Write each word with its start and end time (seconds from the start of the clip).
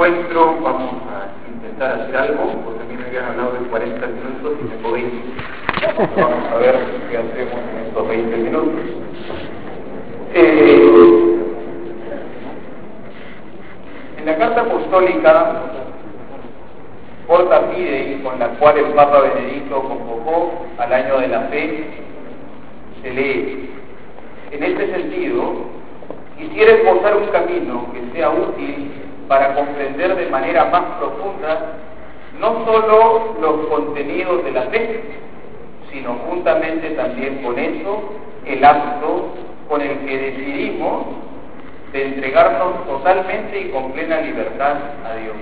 encuentro, 0.00 0.56
vamos 0.62 0.94
a 1.12 1.28
intentar 1.46 2.00
hacer 2.00 2.16
algo, 2.16 2.52
porque 2.64 2.82
a 2.82 2.86
mí 2.86 2.96
me 2.96 3.04
habían 3.04 3.24
hablado 3.26 3.52
de 3.52 3.68
40 3.68 4.06
minutos 4.06 4.52
y 4.64 4.68
tengo 4.68 4.92
20. 4.92 5.16
Vamos 6.16 6.48
a 6.50 6.56
ver 6.56 6.76
qué 7.10 7.18
hacemos 7.18 7.60
en 7.70 7.86
estos 7.86 8.08
20 8.08 8.36
minutos. 8.38 8.80
Eh, 10.32 11.36
en 14.16 14.26
la 14.26 14.38
carta 14.38 14.60
apostólica 14.62 15.62
Porta 17.26 17.60
Fidei, 17.74 18.22
con 18.22 18.38
la 18.38 18.48
cual 18.58 18.78
el 18.78 18.94
Papa 18.94 19.20
Benedicto 19.20 19.82
convocó 19.82 20.64
al 20.78 20.92
año 20.94 21.18
de 21.18 21.28
la 21.28 21.40
fe, 21.42 21.84
se 23.02 23.10
lee, 23.10 23.70
en 24.50 24.62
este 24.62 24.92
sentido, 24.92 25.56
quisiera 26.38 26.72
esbozar 26.72 27.16
un 27.18 27.26
camino 27.26 27.86
que 27.92 28.16
sea 28.16 28.30
útil 28.30 28.89
para 29.30 29.54
comprender 29.54 30.16
de 30.16 30.26
manera 30.26 30.64
más 30.64 30.82
profunda 30.98 31.76
no 32.40 32.64
solo 32.64 33.36
los 33.40 33.66
contenidos 33.68 34.42
de 34.44 34.50
la 34.50 34.62
fe, 34.62 35.04
sino 35.92 36.14
juntamente 36.28 36.90
también 36.90 37.40
con 37.40 37.56
eso 37.56 38.10
el 38.44 38.64
acto 38.64 39.28
con 39.68 39.82
el 39.82 40.00
que 40.00 40.18
decidimos 40.18 41.06
de 41.92 42.06
entregarnos 42.06 42.84
totalmente 42.88 43.60
y 43.60 43.68
con 43.68 43.92
plena 43.92 44.20
libertad 44.20 44.74
a 45.08 45.14
Dios. 45.14 45.36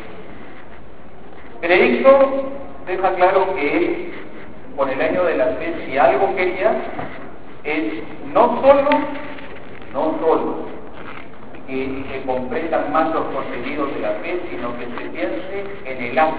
Benedicto 1.63 2.43
deja 2.87 3.15
claro 3.15 3.55
que 3.55 3.77
él, 3.79 4.13
con 4.77 4.91
el 4.91 5.01
año 5.01 5.25
de 5.25 5.35
la 5.35 5.47
fe, 5.47 5.75
si 5.87 5.97
algo 5.97 6.37
quería, 6.37 6.77
es 7.65 7.85
no 8.35 8.61
solo, 8.61 8.91
no 9.95 10.19
solo 10.21 10.78
que 11.69 12.23
comprendan 12.25 12.91
más 12.93 13.15
los 13.15 13.27
contenidos 13.27 13.95
de 13.95 14.01
la 14.01 14.13
fe, 14.15 14.41
sino 14.51 14.77
que 14.79 14.87
se 14.87 15.11
piense 15.11 15.65
en 15.85 16.03
el 16.03 16.19
acto 16.19 16.35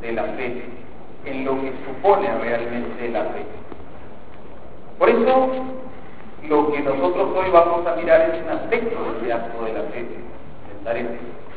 de 0.00 0.12
la 0.12 0.22
fe, 0.22 0.62
en 1.24 1.44
lo 1.44 1.60
que 1.60 1.72
supone 1.84 2.28
realmente 2.38 3.08
la 3.10 3.24
fe. 3.24 3.42
Por 4.98 5.10
eso, 5.10 5.50
lo 6.48 6.72
que 6.72 6.80
nosotros 6.80 7.28
hoy 7.36 7.50
vamos 7.50 7.86
a 7.86 7.96
mirar 7.96 8.20
es 8.20 8.42
un 8.42 8.50
aspecto 8.50 9.12
de 9.12 9.18
ese 9.18 9.32
acto 9.32 9.64
de 9.64 9.72
la 9.72 9.82
fe, 9.90 10.06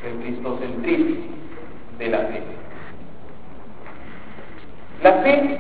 el 0.03 0.19
cristocentrismo 0.21 1.25
de 1.99 2.07
la 2.09 2.17
fe. 2.17 2.41
La 5.03 5.13
fe 5.21 5.57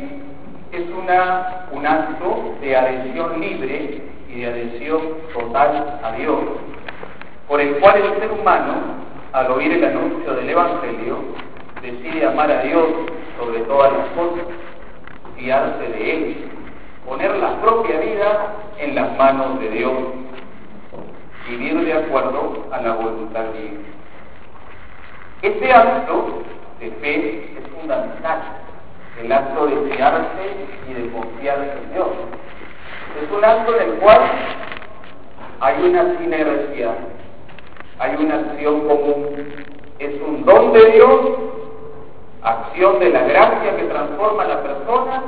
es 0.71 0.89
una, 0.89 1.67
un 1.71 1.85
acto 1.85 2.55
de 2.61 2.75
adhesión 2.75 3.39
libre 3.39 4.01
y 4.29 4.39
de 4.39 4.47
adhesión 4.47 5.01
total 5.33 5.99
a 6.03 6.11
Dios, 6.13 6.39
por 7.49 7.59
el 7.59 7.77
cual 7.79 7.97
el 7.97 8.19
ser 8.19 8.31
humano, 8.31 8.73
al 9.33 9.51
oír 9.51 9.73
el 9.73 9.83
anuncio 9.83 10.35
del 10.35 10.49
Evangelio, 10.51 11.17
decide 11.81 12.27
amar 12.27 12.51
a 12.51 12.61
Dios 12.61 12.85
sobre 13.39 13.61
todas 13.61 13.91
las 13.91 14.07
cosas, 14.09 14.45
fiarse 15.35 15.89
de 15.89 16.11
Él, 16.11 16.51
poner 17.07 17.35
la 17.37 17.59
propia 17.59 17.99
vida 17.99 18.55
en 18.77 18.93
las 18.93 19.17
manos 19.17 19.59
de 19.59 19.69
Dios, 19.71 19.93
vivir 21.49 21.85
de 21.85 21.93
acuerdo 21.93 22.67
a 22.71 22.81
la 22.81 22.93
voluntad 22.93 23.45
divina. 23.45 23.79
Este 25.41 25.73
acto 25.73 26.43
de 26.79 26.91
fe 26.91 27.57
es 27.57 27.67
fundamental, 27.73 28.41
el 29.23 29.31
acto 29.31 29.65
de 29.65 29.95
fiarse 29.95 30.67
y 30.87 30.93
de 30.93 31.11
confiar 31.11 31.57
en 31.57 31.93
Dios. 31.93 32.09
Es 33.23 33.31
un 33.35 33.43
acto 33.43 33.75
en 33.75 33.89
el 33.89 33.95
cual 33.97 34.21
hay 35.61 35.83
una 35.83 36.15
sinergia 36.19 36.93
hay 37.99 38.15
una 38.15 38.35
acción 38.35 38.87
común. 38.87 39.27
Es 39.99 40.21
un 40.21 40.45
don 40.45 40.71
de 40.71 40.91
Dios, 40.91 41.19
acción 42.41 42.99
de 42.99 43.09
la 43.09 43.23
gracia 43.23 43.75
que 43.75 43.83
transforma 43.83 44.43
a 44.43 44.47
la 44.47 44.63
persona, 44.63 45.23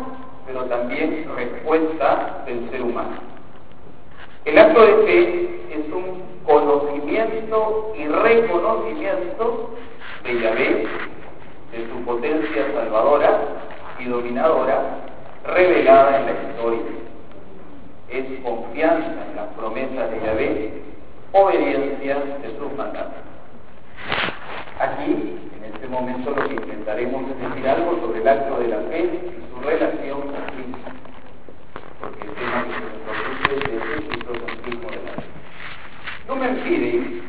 pero 0.47 0.63
también 0.65 1.29
respuesta 1.35 2.43
del 2.45 2.69
ser 2.71 2.81
humano. 2.81 3.17
El 4.45 4.57
acto 4.57 4.81
de 4.81 4.93
fe 5.05 5.49
es 5.71 5.93
un 5.93 6.23
conocimiento 6.45 7.93
y 7.97 8.07
reconocimiento 8.07 9.69
de 10.23 10.41
Yahvé, 10.41 10.87
de 11.73 11.87
su 11.89 12.05
potencia 12.05 12.71
salvadora 12.73 13.39
y 13.99 14.05
dominadora, 14.05 14.99
revelada 15.45 16.21
en 16.21 16.25
la 16.25 16.31
historia. 16.31 16.81
Es 18.09 18.25
confianza 18.43 19.25
en 19.29 19.35
las 19.35 19.47
promesas 19.55 20.11
de 20.11 20.19
Yahvé 20.25 20.90
obediencia 21.33 22.15
de 22.41 22.57
sus 22.57 22.71
mandatos. 22.77 23.23
Aquí, 24.79 25.37
en 25.57 25.63
este 25.73 25.87
momento, 25.87 26.31
lo 26.31 26.47
que 26.47 26.55
intentaremos 26.55 27.23
es 27.31 27.49
decir 27.49 27.67
algo 27.67 27.99
sobre 28.01 28.21
el 28.21 28.27
acto 28.27 28.59
de 28.59 28.67
la 28.67 28.79
fe 28.89 29.03
y 29.03 29.53
su 29.53 29.61
relación 29.61 30.21
con 30.21 30.41
Cristo, 30.55 30.91
porque 31.99 32.27
el 32.27 32.33
tema 32.33 32.65
que 32.65 32.73
se 32.73 32.79
nos 32.81 32.95
produce 33.05 33.75
es 33.75 33.97
el 33.97 34.07
cristocentrismo 34.07 34.89
de 34.89 34.95
la 34.95 35.11
fe. 35.11 35.27
Lumen 36.27 36.57
Fidei, 36.63 37.21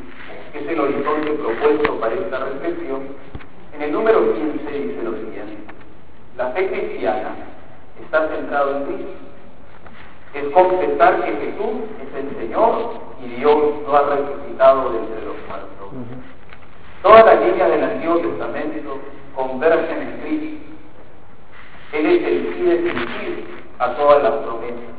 que 0.52 0.58
es 0.58 0.68
el 0.68 0.80
horizonte 0.80 1.32
propuesto 1.32 2.00
para 2.00 2.14
esta 2.14 2.38
reflexión, 2.38 3.02
en 3.74 3.82
el 3.82 3.92
número 3.92 4.34
15 4.34 4.70
dice 4.70 5.02
lo 5.02 5.12
siguiente, 5.12 5.58
la 6.36 6.50
fe 6.52 6.68
cristiana 6.68 7.34
está 8.02 8.28
centrada 8.28 8.78
en 8.78 8.84
Cristo, 8.84 9.12
es 10.34 10.44
confesar 10.53 11.25
que 11.25 11.32
Jesús 11.32 11.82
es 12.00 12.25
el 12.25 12.37
Señor 12.37 12.94
y 13.22 13.28
Dios 13.37 13.59
lo 13.87 13.97
ha 13.97 14.16
resucitado 14.16 14.91
de 14.91 14.98
entre 14.98 15.26
los 15.26 15.37
muertos. 15.47 16.19
Todas 17.03 17.26
las 17.26 17.41
líneas 17.44 17.70
del 17.70 17.84
Antiguo 17.84 18.19
Testamento 18.19 18.98
convergen 19.34 20.03
en 20.03 20.21
Cristo. 20.21 20.72
Él 21.92 22.06
es 22.06 22.22
el 22.25 22.54
fin 22.54 22.65
definitivo 22.66 23.42
a 23.78 23.94
todas 23.94 24.22
las 24.22 24.32
promesas. 24.44 24.92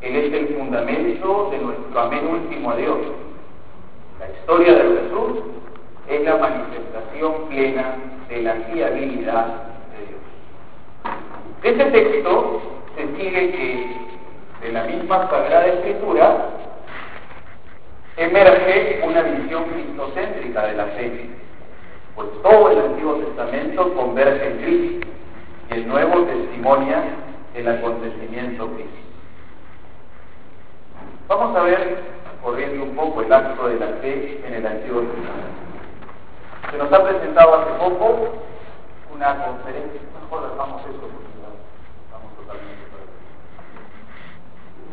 Él 0.00 0.16
es 0.16 0.32
el 0.32 0.56
fundamento 0.56 1.50
de 1.50 1.58
nuestro 1.58 2.00
amén 2.00 2.26
último 2.26 2.70
a 2.70 2.76
Dios. 2.76 2.98
La 4.18 4.30
historia 4.30 4.74
de 4.74 4.82
Jesús 4.82 5.38
es 6.08 6.22
la 6.24 6.36
manifestación 6.36 7.48
plena 7.48 7.96
de 8.28 8.42
la 8.42 8.54
fiabilidad 8.54 9.46
de 9.92 10.06
Dios. 10.08 10.20
De 11.62 11.68
este 11.70 11.84
texto 11.84 12.62
se 12.96 13.16
sigue 13.16 13.50
que 13.52 14.10
de 14.60 14.72
la 14.72 14.84
misma 14.84 15.28
Sagrada 15.30 15.66
Escritura 15.66 16.50
emerge 18.16 19.00
una 19.02 19.22
visión 19.22 19.64
cristocéntrica 19.64 20.66
de 20.66 20.74
la 20.74 20.86
fe, 20.86 21.30
pues 22.14 22.28
todo 22.42 22.70
el 22.70 22.78
Antiguo 22.78 23.14
Testamento 23.14 23.94
converge 23.94 24.46
en 24.46 24.58
Cristo 24.58 25.08
y 25.70 25.74
el 25.74 25.88
Nuevo 25.88 26.24
testimonia 26.24 27.02
el 27.54 27.68
acontecimiento 27.68 28.68
Cristo. 28.74 29.00
Vamos 31.28 31.56
a 31.56 31.62
ver, 31.62 32.02
corriendo 32.42 32.84
un 32.84 32.96
poco, 32.96 33.22
el 33.22 33.32
acto 33.32 33.68
de 33.68 33.78
la 33.78 33.86
fe 34.02 34.42
en 34.46 34.54
el 34.54 34.66
Antiguo 34.66 35.00
Testamento. 35.02 35.60
Se 36.70 36.76
nos 36.76 36.92
ha 36.92 37.04
presentado 37.04 37.54
hace 37.54 37.70
poco 37.78 38.34
una 39.14 39.44
conferencia, 39.44 40.00
mejor 40.22 40.50
dejamos 40.50 40.82
eso 40.82 41.00
porque 41.00 41.30
estamos 42.04 42.36
totalmente 42.36 42.90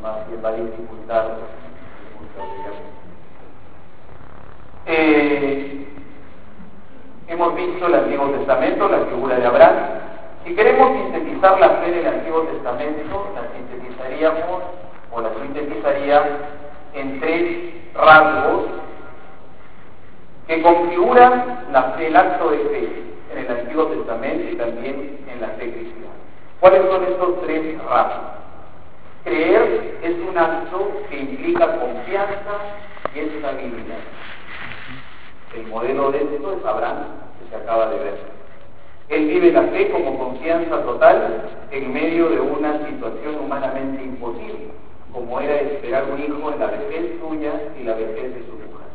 más 0.01 0.27
bien 0.27 0.43
va 0.43 0.49
a 0.49 0.53
dificultar 0.53 1.37
eh, 4.85 5.85
hemos 7.27 7.55
visto 7.55 7.87
el 7.87 7.95
Antiguo 7.95 8.29
Testamento, 8.29 8.87
la 8.87 9.05
figura 9.05 9.35
de 9.37 9.45
Abraham. 9.45 9.75
Si 10.45 10.55
queremos 10.55 10.91
sintetizar 10.93 11.59
la 11.59 11.69
fe 11.81 11.91
del 11.91 12.07
Antiguo 12.07 12.41
Testamento, 12.43 13.27
la 13.35 13.41
sintetizaríamos 13.53 14.63
o 15.11 15.21
la 15.21 15.29
sintetizaría 15.41 16.23
en 16.93 17.19
tres 17.19 17.73
rasgos 17.95 18.65
que 20.47 20.61
configuran 20.61 21.65
la 21.71 21.83
fe, 21.93 22.07
el 22.07 22.15
acto 22.15 22.51
de 22.51 22.57
fe 22.59 23.03
en 23.33 23.37
el 23.39 23.51
Antiguo 23.59 23.87
Testamento 23.87 24.49
y 24.49 24.55
también 24.55 25.19
en 25.29 25.41
la 25.41 25.49
fe 25.49 25.71
cristiana. 25.71 26.13
¿Cuáles 26.61 26.85
son 26.85 27.03
estos 27.03 27.41
tres 27.41 27.83
rasgos? 27.83 28.46
Creer 29.27 29.99
es 30.03 30.15
un 30.25 30.37
acto 30.37 31.05
que 31.09 31.19
implica 31.19 31.79
confianza 31.79 32.59
y 33.13 33.19
estabilidad. 33.19 33.99
El 35.53 35.67
modelo 35.67 36.11
de 36.13 36.19
esto 36.19 36.53
es 36.53 36.63
Abraham, 36.63 37.07
que 37.37 37.49
se 37.49 37.61
acaba 37.61 37.89
de 37.89 37.99
ver. 37.99 38.19
Él 39.09 39.27
vive 39.27 39.51
la 39.51 39.63
fe 39.63 39.91
como 39.91 40.17
confianza 40.17 40.81
total 40.81 41.41
en 41.71 41.93
medio 41.93 42.29
de 42.29 42.39
una 42.39 42.87
situación 42.87 43.35
humanamente 43.43 44.01
imposible, 44.01 44.69
como 45.11 45.41
era 45.41 45.55
esperar 45.55 46.05
un 46.09 46.23
hijo 46.23 46.53
en 46.53 46.59
la 46.61 46.67
vejez 46.67 47.19
suya 47.19 47.51
y 47.77 47.83
la 47.83 47.95
vejez 47.95 48.33
de 48.33 48.45
su 48.45 48.53
mujer. 48.53 48.87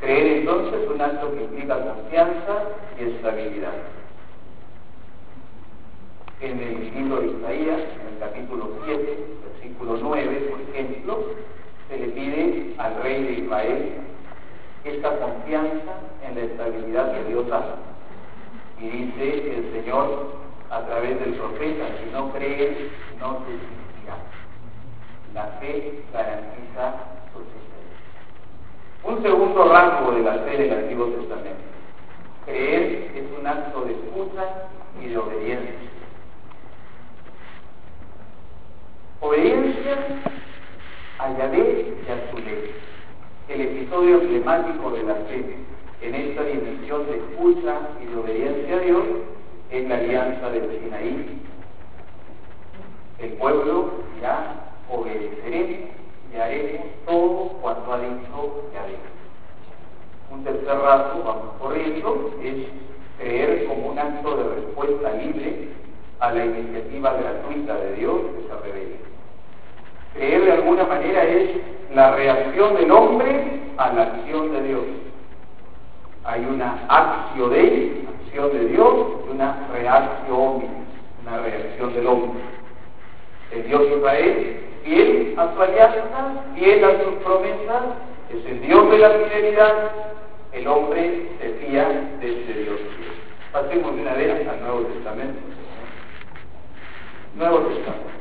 Creer 0.00 0.26
entonces 0.38 0.82
es 0.82 0.90
un 0.90 1.00
acto 1.00 1.34
que 1.34 1.44
implica 1.44 1.80
confianza 1.80 2.62
y 3.00 3.04
estabilidad 3.04 3.72
en 6.44 6.60
el 6.60 6.94
libro 6.94 7.20
de 7.20 7.26
Isaías, 7.28 7.80
en 8.00 8.14
el 8.14 8.18
capítulo 8.20 8.70
7, 8.84 9.26
versículo 9.44 9.98
9, 10.00 10.50
por 10.50 10.60
ejemplo, 10.60 11.24
se 11.88 11.98
le 11.98 12.08
pide 12.08 12.74
al 12.78 13.02
rey 13.02 13.22
de 13.24 13.32
Israel 13.32 13.92
esta 14.84 15.18
confianza 15.18 16.00
en 16.22 16.34
la 16.34 16.40
estabilidad 16.42 17.12
que 17.14 17.24
Dios 17.30 17.50
hace. 17.50 17.74
Y 18.80 18.88
dice 18.88 19.56
el 19.56 19.72
Señor 19.72 20.34
a 20.70 20.80
través 20.82 21.18
del 21.20 21.34
profeta, 21.34 21.84
si 22.02 22.10
no 22.12 22.30
crees, 22.32 22.76
no 23.18 23.36
te 23.38 23.54
existirá. 23.54 24.16
La 25.32 25.46
fe 25.60 26.02
garantiza 26.12 26.94
su 27.32 27.40
existencia. 27.40 27.74
Un 29.04 29.22
segundo 29.22 29.72
rango 29.72 30.12
de 30.12 30.22
la 30.22 30.34
fe 30.44 30.58
del 30.58 30.72
Antiguo 30.72 31.06
Testamento. 31.06 31.60
Creer 32.44 33.12
es 33.14 33.38
un 33.38 33.46
acto 33.46 33.82
de 33.82 33.92
escucha 33.92 34.68
y 35.00 35.08
de 35.08 35.16
obediencia. 35.16 35.74
Obediencia 39.20 39.96
a 41.18 41.38
Yahvé 41.38 41.94
y 42.06 42.10
a 42.10 42.30
su 42.30 42.38
ley. 42.38 42.74
El 43.48 43.60
episodio 44.04 44.20
emblemático 44.20 44.90
de 44.90 45.02
la 45.02 45.14
fe 45.14 45.56
en 46.02 46.14
esta 46.14 46.44
dimensión 46.44 47.06
de 47.06 47.16
escucha 47.16 47.78
y 48.02 48.06
de 48.06 48.16
obediencia 48.16 48.76
a 48.76 48.80
Dios 48.80 49.04
es 49.70 49.88
la 49.88 49.94
alianza 49.94 50.50
del 50.50 50.78
Sinaí. 50.78 51.40
El 53.18 53.32
pueblo 53.34 53.90
dirá, 54.14 54.72
obedeceré 54.90 55.88
y 56.32 56.36
haremos 56.36 56.86
todo 57.06 57.48
cuanto 57.62 57.92
ha 57.92 58.00
dicho 58.00 58.64
Yahvé. 58.74 58.96
Un 60.30 60.44
tercer 60.44 60.78
rato, 60.78 61.22
vamos 61.24 61.54
corriendo, 61.58 62.30
es 62.42 62.56
creer 63.18 63.66
como 63.66 63.88
un 63.88 63.98
acto 63.98 64.36
de 64.36 64.54
respuesta 64.54 65.12
libre 65.12 65.68
a 66.20 66.32
la 66.32 66.44
iniciativa 66.44 67.14
gratuita 67.14 67.76
de 67.76 67.94
Dios 67.94 68.16
que 68.36 68.48
se 68.48 68.60
revela. 68.60 68.96
Creer 70.12 70.44
de 70.44 70.52
alguna 70.52 70.84
manera 70.84 71.24
es 71.24 71.50
la 71.94 72.14
reacción 72.14 72.74
del 72.74 72.90
hombre 72.90 73.63
a 73.76 73.92
la 73.92 74.02
acción 74.02 74.52
de 74.52 74.62
Dios. 74.62 74.84
Hay 76.24 76.44
una 76.44 76.86
acción 76.88 77.50
de 77.50 78.04
acción 78.08 78.52
de 78.52 78.68
Dios, 78.68 78.94
y 79.26 79.30
una 79.30 79.68
reacción, 79.72 80.64
una 81.22 81.38
reacción 81.38 81.94
del 81.94 82.06
hombre. 82.06 82.42
El 83.52 83.66
Dios 83.66 83.82
Israel, 83.96 84.60
fiel 84.84 85.34
a 85.36 85.54
su 85.54 85.62
alianza, 85.62 86.44
fiel 86.54 86.84
a 86.84 87.04
sus 87.04 87.14
promesas, 87.22 87.82
es 88.30 88.44
el 88.46 88.62
Dios 88.62 88.90
de 88.90 88.98
la 88.98 89.10
fidelidad, 89.10 89.90
el 90.52 90.66
hombre 90.66 91.28
se 91.40 91.48
fía 91.66 91.88
de 92.20 92.42
ese 92.42 92.60
Dios. 92.60 92.80
Pasemos 93.52 93.94
de 93.94 94.02
una 94.02 94.14
vez 94.14 94.48
al 94.48 94.60
Nuevo 94.60 94.80
Testamento. 94.80 95.40
Nuevo 97.36 97.58
Testamento. 97.58 98.14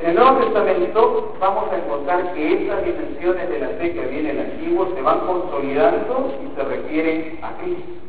En 0.00 0.08
el 0.08 0.14
Nuevo 0.14 0.38
Testamento 0.38 1.34
vamos 1.38 1.70
a 1.70 1.76
encontrar 1.76 2.32
que 2.32 2.64
esas 2.64 2.84
dimensiones 2.86 3.50
de 3.50 3.58
la 3.58 3.68
fe 3.68 3.92
que 3.92 4.06
viene 4.06 4.30
en 4.30 4.38
el 4.38 4.50
Antiguo 4.52 4.88
se 4.94 5.02
van 5.02 5.20
consolidando 5.26 6.34
y 6.42 6.56
se 6.56 6.62
refieren 6.64 7.38
a 7.42 7.52
Cristo. 7.58 8.00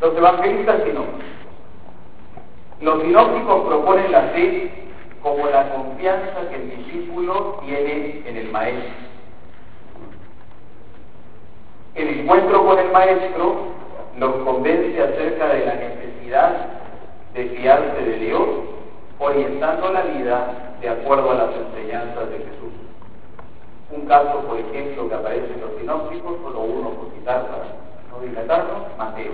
Los 0.00 0.16
evangelistas 0.16 0.82
sinópticos. 0.82 1.24
Los 2.80 3.02
sinópticos 3.02 3.66
proponen 3.68 4.10
la 4.10 4.22
fe 4.22 4.70
como 5.22 5.46
la 5.46 5.72
confianza 5.72 6.48
que 6.50 6.56
el 6.56 6.76
discípulo 6.76 7.60
tiene 7.64 8.22
en 8.26 8.36
el 8.36 8.50
maestro. 8.50 8.90
El 11.94 12.20
encuentro 12.20 12.66
con 12.66 12.78
el 12.80 12.90
maestro 12.90 13.85
los 14.18 14.34
convence 14.44 15.02
acerca 15.02 15.48
de 15.48 15.66
la 15.66 15.74
necesidad 15.74 16.52
de 17.34 17.44
fiarse 17.50 18.02
de 18.02 18.18
Dios, 18.18 18.48
orientando 19.18 19.92
la 19.92 20.02
vida 20.02 20.76
de 20.80 20.88
acuerdo 20.88 21.30
a 21.30 21.34
las 21.34 21.50
enseñanzas 21.54 22.30
de 22.30 22.38
Jesús. 22.38 22.72
Un 23.90 24.06
caso, 24.06 24.40
por 24.40 24.58
ejemplo, 24.58 25.08
que 25.08 25.14
aparece 25.14 25.52
en 25.52 25.60
los 25.60 25.70
sinópticos, 25.78 26.36
solo 26.42 26.60
uno 26.60 26.90
por 26.90 27.10
citar 27.12 27.46
para 27.46 27.64
no 28.10 28.26
dilatarnos, 28.26 28.82
Mateo. 28.98 29.32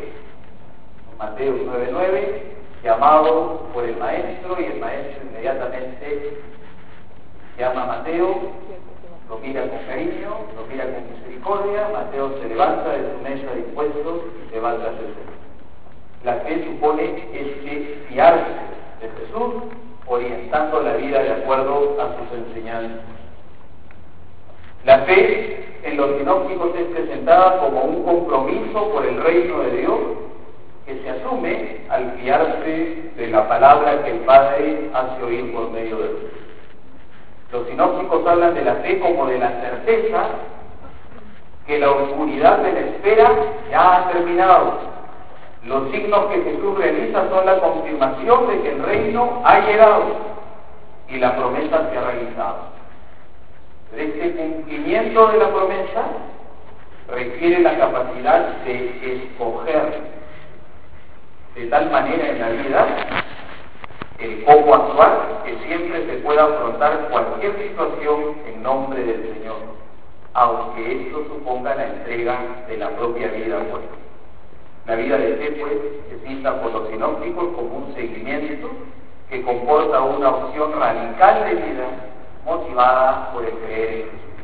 Mateo 1.18 1.54
9.9, 1.54 2.42
llamado 2.82 3.60
por 3.72 3.84
el 3.84 3.96
maestro 3.96 4.60
y 4.60 4.64
el 4.64 4.80
maestro 4.80 5.22
inmediatamente 5.30 6.38
llama 7.58 7.84
a 7.84 7.86
Mateo, 7.86 8.40
lo 9.32 9.38
mira 9.38 9.62
con 9.62 9.78
cariño, 9.86 10.30
lo 10.54 10.66
mira 10.70 10.84
con 10.84 11.10
misericordia, 11.10 11.88
Mateo 11.90 12.38
se 12.38 12.48
levanta 12.50 12.90
de 12.90 13.12
su 13.12 13.18
mesa 13.22 13.54
de 13.54 13.60
impuestos 13.60 14.20
y 14.44 14.52
se 14.52 14.60
va 14.60 14.76
tras 14.76 14.92
el 14.92 15.14
Señor. 15.14 15.32
La 16.22 16.34
fe 16.34 16.64
supone 16.66 17.30
este 17.32 18.04
fiarse 18.08 18.52
de 19.00 19.08
Jesús, 19.08 19.54
orientando 20.06 20.82
la 20.82 20.96
vida 20.96 21.22
de 21.22 21.32
acuerdo 21.32 21.96
a 21.98 22.14
sus 22.18 22.38
enseñanzas. 22.46 23.00
La 24.84 24.98
fe 25.06 25.78
en 25.82 25.96
los 25.96 26.18
sinópticos 26.18 26.74
es 26.76 26.86
presentada 26.88 27.58
como 27.60 27.84
un 27.84 28.04
compromiso 28.04 28.90
por 28.92 29.06
el 29.06 29.16
reino 29.22 29.60
de 29.60 29.78
Dios 29.78 29.98
que 30.84 31.00
se 31.00 31.08
asume 31.08 31.86
al 31.88 32.18
fiarse 32.20 33.12
de 33.16 33.26
la 33.28 33.48
palabra 33.48 34.04
que 34.04 34.10
el 34.10 34.18
Padre 34.20 34.90
hace 34.92 35.22
oír 35.22 35.54
por 35.54 35.70
medio 35.70 35.96
de 35.96 36.08
Dios. 36.08 36.41
Los 37.52 37.68
sinópticos 37.68 38.26
hablan 38.26 38.54
de 38.54 38.64
la 38.64 38.76
fe 38.76 38.98
como 38.98 39.26
de 39.26 39.38
la 39.38 39.50
certeza 39.60 40.24
que 41.66 41.78
la 41.78 41.90
oscuridad 41.90 42.58
de 42.58 42.72
la 42.72 42.80
espera 42.80 43.30
ya 43.70 43.96
ha 43.96 44.08
terminado. 44.08 44.78
Los 45.64 45.90
signos 45.90 46.26
que 46.26 46.42
Jesús 46.42 46.78
realiza 46.78 47.28
son 47.28 47.44
la 47.44 47.60
confirmación 47.60 48.48
de 48.48 48.62
que 48.62 48.68
el 48.70 48.82
reino 48.82 49.42
ha 49.44 49.60
llegado 49.60 50.02
y 51.08 51.18
la 51.18 51.36
promesa 51.36 51.90
se 51.90 51.98
ha 51.98 52.00
realizado. 52.00 52.56
Este 53.96 54.32
cumplimiento 54.32 55.26
de 55.28 55.38
la 55.38 55.48
promesa 55.48 56.02
requiere 57.08 57.60
la 57.60 57.76
capacidad 57.78 58.46
de 58.64 59.14
escoger 59.14 60.00
de 61.54 61.66
tal 61.66 61.90
manera 61.90 62.28
en 62.30 62.40
la 62.40 62.48
vida 62.48 62.86
el 64.18 64.44
cómo 64.44 64.74
actuar 64.74 65.42
que 65.44 65.56
siempre 65.66 66.06
se 66.06 66.18
pueda 66.18 66.44
afrontar 66.44 67.08
cualquier 67.10 67.56
situación 67.58 68.36
en 68.46 68.62
nombre 68.62 69.02
del 69.02 69.34
Señor, 69.34 69.58
aunque 70.34 71.06
esto 71.06 71.24
suponga 71.28 71.74
la 71.74 71.86
entrega 71.86 72.64
de 72.68 72.76
la 72.76 72.90
propia 72.90 73.28
vida 73.28 73.58
pues. 73.70 73.82
La 74.86 74.96
vida 74.96 75.16
de 75.16 75.36
fe, 75.36 75.52
pues, 75.60 75.72
es 76.10 76.22
vista 76.28 76.60
por 76.60 76.72
los 76.72 76.88
sinópticos 76.88 77.54
como 77.54 77.86
un 77.86 77.94
seguimiento 77.94 78.68
que 79.30 79.42
comporta 79.42 80.00
una 80.00 80.30
opción 80.30 80.72
radical 80.78 81.44
de 81.44 81.54
vida 81.54 81.86
motivada 82.44 83.32
por 83.32 83.44
el 83.44 83.52
creer 83.58 83.90
en 83.90 84.04
Jesús. 84.10 84.42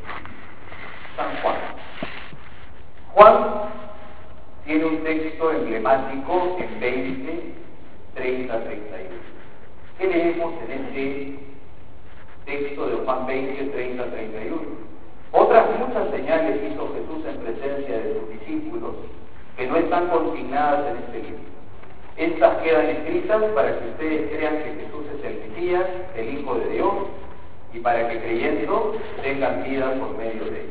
San 1.17 1.43
Juan. 1.43 1.57
Juan 3.15 3.69
tiene 4.65 4.85
un 4.85 5.03
texto 5.03 5.51
emblemático 5.51 6.57
en 6.61 6.81
20, 6.81 7.55
30, 8.15 8.61
31. 8.65 9.38
¿Qué 9.99 10.07
leemos 10.07 10.55
en 10.63 10.85
este 10.85 11.35
texto 12.47 12.87
de 12.87 12.97
Juan 13.05 13.27
20, 13.27 13.65
30, 13.65 14.05
31? 14.05 14.61
Otras 15.33 15.67
muchas 15.77 16.11
señales 16.11 16.61
hizo 16.71 16.95
Jesús 16.95 17.27
en 17.27 17.37
presencia 17.39 17.99
de 17.99 18.15
sus 18.15 18.31
discípulos 18.31 18.95
que 19.57 19.67
no 19.67 19.77
están 19.77 20.07
consignadas 20.07 20.87
en 20.87 20.97
este 20.99 21.23
libro. 21.25 21.43
Estas 22.17 22.63
quedan 22.63 22.87
escritas 22.87 23.43
para 23.57 23.77
que 23.77 23.89
ustedes 23.89 24.31
crean 24.31 24.59
que 24.59 24.85
Jesús 24.85 25.05
es 25.19 25.25
el 25.25 25.51
Mesías, 25.51 25.87
el 26.17 26.39
Hijo 26.39 26.55
de 26.55 26.69
Dios, 26.71 26.95
y 27.75 27.81
para 27.81 28.09
que 28.09 28.21
creyendo 28.21 28.95
tengan 29.21 29.65
vida 29.65 29.93
por 29.99 30.17
medio 30.17 30.45
de 30.45 30.61
él. 30.61 30.71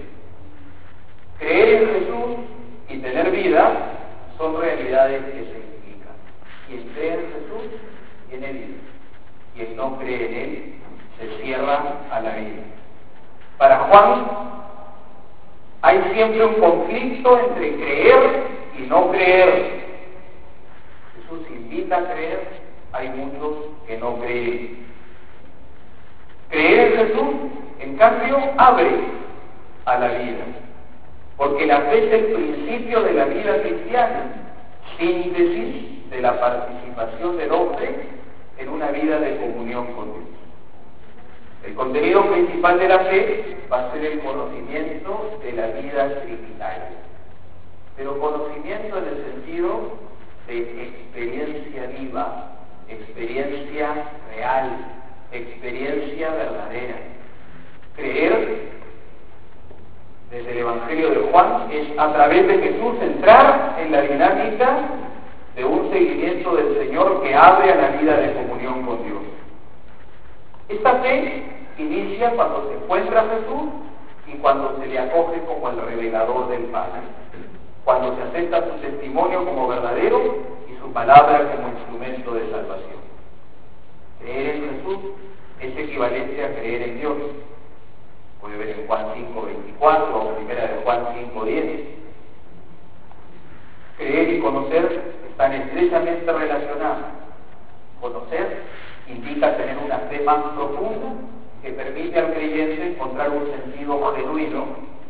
Creer 1.37 1.83
en 1.83 1.89
Jesús 1.89 2.35
y 2.87 2.97
tener 2.99 3.29
vida 3.31 3.91
son 4.37 4.59
realidades 4.59 5.21
que 5.25 5.31
se 5.31 5.59
implican. 5.59 6.15
Quien 6.67 6.87
cree 6.93 7.13
en 7.13 7.19
Jesús 7.19 7.79
tiene 8.29 8.53
vida. 8.53 8.96
Quien 9.57 9.75
no 9.75 9.97
cree 9.97 10.27
en 10.27 10.33
Él 10.35 10.73
se 11.17 11.43
cierra 11.43 11.81
a 12.11 12.19
la 12.21 12.35
vida. 12.35 12.61
Para 13.57 13.79
Juan 13.79 14.27
hay 15.81 15.99
siempre 16.13 16.45
un 16.45 16.53
conflicto 16.55 17.39
entre 17.39 17.75
creer 17.75 18.43
y 18.77 18.81
no 18.83 19.09
creer. 19.09 19.87
Jesús 21.15 21.39
invita 21.49 21.97
a 21.97 22.13
creer, 22.13 22.47
hay 22.93 23.09
muchos 23.09 23.55
que 23.87 23.97
no 23.97 24.19
creen. 24.19 24.85
Creer 26.49 26.91
en 26.91 27.07
Jesús, 27.07 27.35
en 27.79 27.97
cambio, 27.97 28.37
abre 28.57 28.91
a 29.85 29.97
la 29.97 30.07
vida. 30.09 30.45
Porque 31.35 31.65
la 31.65 31.81
fe 31.81 32.05
es 32.05 32.13
el 32.13 32.25
principio 32.33 33.01
de 33.01 33.13
la 33.13 33.25
vida 33.25 33.61
cristiana, 33.63 34.25
síntesis 34.99 36.09
de 36.11 36.21
la 36.21 36.39
participación 36.39 37.37
del 37.37 37.51
hombre 37.51 38.17
en 38.57 38.69
una 38.69 38.91
vida 38.91 39.19
de 39.19 39.37
comunión 39.37 39.93
con 39.93 40.05
Dios. 40.05 40.25
El 41.65 41.73
contenido 41.75 42.25
principal 42.31 42.79
de 42.79 42.87
la 42.87 42.99
fe 42.99 43.57
va 43.71 43.87
a 43.87 43.91
ser 43.91 44.05
el 44.05 44.19
conocimiento 44.19 45.39
de 45.43 45.51
la 45.53 45.67
vida 45.67 46.21
trinitaria, 46.21 46.91
pero 47.95 48.19
conocimiento 48.19 48.97
en 48.97 49.03
el 49.05 49.25
sentido 49.31 49.97
de 50.47 50.59
experiencia 50.59 51.87
viva, 51.99 52.51
experiencia 52.87 53.89
real, 54.33 54.77
experiencia 55.31 56.29
verdadera. 56.29 56.95
Creer 57.95 58.77
desde 60.31 60.51
el 60.51 60.57
Evangelio 60.59 61.09
de 61.09 61.31
Juan 61.31 61.67
es 61.71 61.87
a 61.97 62.13
través 62.13 62.47
de 62.47 62.59
Jesús 62.59 62.95
entrar 63.01 63.77
en 63.79 63.91
la 63.91 64.01
dinámica 64.01 64.79
de 65.57 65.65
un 65.65 65.89
seguimiento 65.91 66.55
del 66.55 66.77
Señor 66.77 67.23
que 67.23 67.33
abre 67.33 67.71
a 67.71 67.75
la 67.75 67.87
vida 67.97 68.15
de 68.15 68.33
comunión 68.33 68.85
con 68.85 69.03
Dios. 69.03 69.23
Esta 70.69 70.99
fe 70.99 71.43
inicia 71.79 72.29
cuando 72.31 72.69
se 72.69 72.75
encuentra 72.75 73.23
Jesús 73.23 73.69
y 74.27 74.37
cuando 74.37 74.77
se 74.79 74.85
le 74.85 74.99
acoge 74.99 75.41
como 75.47 75.69
el 75.69 75.81
revelador 75.81 76.49
del 76.49 76.65
Padre, 76.65 77.01
cuando 77.83 78.15
se 78.15 78.21
acepta 78.21 78.65
su 78.65 78.77
testimonio 78.81 79.45
como 79.45 79.67
verdadero 79.67 80.45
y 80.69 80.79
su 80.79 80.93
palabra 80.93 81.51
como 81.55 81.69
instrumento 81.69 82.35
de 82.35 82.51
salvación. 82.51 82.99
Creer 84.19 84.55
en 84.57 84.77
Jesús 84.77 84.99
es 85.59 85.75
equivalente 85.75 86.45
a 86.45 86.53
creer 86.53 86.81
en 86.83 86.99
Dios. 86.99 87.17
Puede 88.41 88.57
ver 88.57 88.69
en 88.79 88.85
Juan 88.85 89.07
5.24 89.79 90.13
o 90.13 90.35
primera 90.35 90.67
de 90.67 90.81
Juan 90.83 91.05
5.10. 91.33 91.79
Creer 93.97 94.33
y 94.33 94.39
conocer 94.39 95.17
están 95.37 95.53
estrechamente 95.53 96.31
relacionados. 96.33 97.05
Conocer 98.01 98.63
indica 99.07 99.55
tener 99.55 99.77
una 99.77 99.99
fe 100.09 100.19
más 100.21 100.37
profunda 100.55 101.09
que 101.61 101.69
permite 101.73 102.19
al 102.19 102.33
creyente 102.33 102.87
encontrar 102.87 103.29
un 103.29 103.45
sentido 103.51 104.15
genuino 104.15 104.65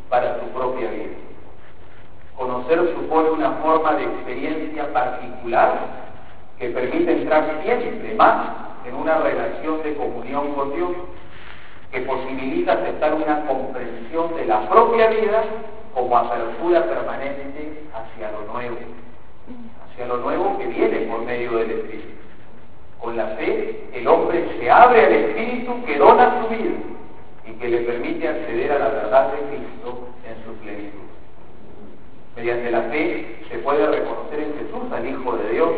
para 0.09 0.37
su 0.41 0.47
propia 0.47 0.91
vida. 0.91 1.15
Conocer 2.35 2.93
supone 2.93 3.29
una 3.29 3.51
forma 3.63 3.93
de 3.93 4.03
experiencia 4.03 4.91
particular 4.91 5.79
que 6.59 6.71
permite 6.71 7.21
entrar 7.21 7.61
siempre 7.63 8.13
más 8.15 8.49
en 8.85 8.95
una 8.95 9.19
relación 9.19 9.81
de 9.81 9.95
comunión 9.95 10.53
con 10.55 10.75
Dios, 10.75 10.91
que 11.89 12.01
posibilita 12.01 12.73
aceptar 12.73 13.13
una 13.13 13.45
comprensión 13.45 14.35
de 14.35 14.45
la 14.45 14.67
propia 14.67 15.07
vida 15.07 15.41
como 15.93 16.17
apertura 16.17 16.83
permanente 16.83 17.87
hacia 17.93 18.31
lo 18.33 18.51
nuevo, 18.51 18.75
hacia 19.97 20.07
lo 20.07 20.17
nuevo 20.17 20.59
que 20.59 20.67
viene 20.67 20.99
por 21.07 21.23
medio 21.23 21.57
del 21.57 21.71
Espíritu. 21.71 22.07
Con 22.99 23.17
la 23.17 23.27
fe, 23.29 23.83
el 23.93 24.07
hombre 24.07 24.47
se 24.59 24.69
abre 24.69 25.05
al 25.05 25.13
Espíritu 25.13 25.83
que 25.85 25.97
dona 25.97 26.43
su 26.43 26.49
vida 26.49 26.75
y 27.47 27.51
que 27.53 27.67
le 27.67 27.79
permite 27.79 28.27
acceder 28.27 28.71
a 28.73 28.79
la 28.79 28.89
verdad 28.89 29.31
de 29.31 29.37
Cristo 29.47 30.07
en 30.23 30.45
su 30.45 30.53
plenitud. 30.61 30.99
Mediante 32.35 32.71
la 32.71 32.81
fe 32.83 33.37
se 33.49 33.57
puede 33.59 33.87
reconocer 33.87 34.39
en 34.39 34.53
Jesús 34.59 34.91
al 34.91 35.07
Hijo 35.07 35.35
de 35.35 35.49
Dios 35.49 35.69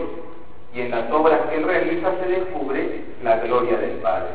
y 0.74 0.82
en 0.82 0.92
las 0.92 1.10
obras 1.12 1.40
que 1.50 1.56
él 1.56 1.64
realiza 1.64 2.12
se 2.22 2.30
descubre 2.30 3.02
la 3.24 3.38
gloria 3.38 3.78
del 3.78 3.98
Padre. 4.00 4.30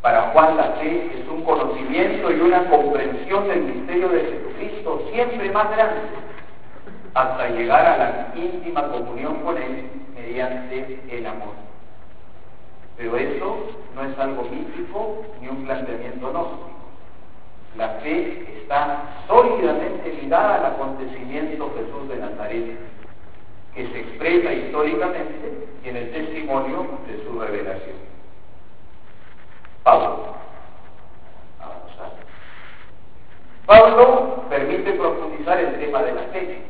Para 0.00 0.30
Juan 0.30 0.56
la 0.56 0.72
fe 0.80 1.10
es 1.20 1.28
un 1.28 1.42
conocimiento 1.42 2.30
y 2.30 2.40
una 2.40 2.64
comprensión 2.70 3.46
del 3.46 3.62
misterio 3.62 4.08
de 4.08 4.20
Jesucristo 4.20 5.02
siempre 5.12 5.50
más 5.50 5.70
grande, 5.70 6.00
hasta 7.14 7.48
llegar 7.48 7.86
a 7.86 7.96
la 7.96 8.32
íntima 8.34 8.88
comunión 8.88 9.36
con 9.42 9.56
Él 9.56 9.90
mediante 10.14 11.00
el 11.10 11.26
amor. 11.26 11.54
Pero 12.96 13.16
eso 13.16 13.70
no 13.94 14.04
es 14.04 14.18
algo 14.18 14.42
místico 14.42 15.24
ni 15.40 15.48
un 15.48 15.64
planteamiento 15.64 16.30
gnóstico. 16.30 16.70
La 17.76 17.88
fe 18.00 18.60
está 18.60 19.04
sólidamente 19.28 20.12
ligada 20.20 20.56
al 20.56 20.66
acontecimiento 20.66 21.72
Jesús 21.76 22.08
de 22.08 22.16
Nazaret, 22.16 22.78
que 23.74 23.86
se 23.88 24.00
expresa 24.00 24.52
históricamente 24.52 25.68
y 25.84 25.88
en 25.88 25.96
el 25.96 26.10
testimonio 26.10 26.86
de 27.06 27.24
su 27.24 27.38
revelación. 27.38 27.96
Pablo. 29.84 30.34
Pablo 33.66 34.44
permite 34.48 34.92
profundizar 34.94 35.60
el 35.60 35.78
tema 35.78 36.02
de 36.02 36.12
la 36.14 36.22
fe. 36.32 36.62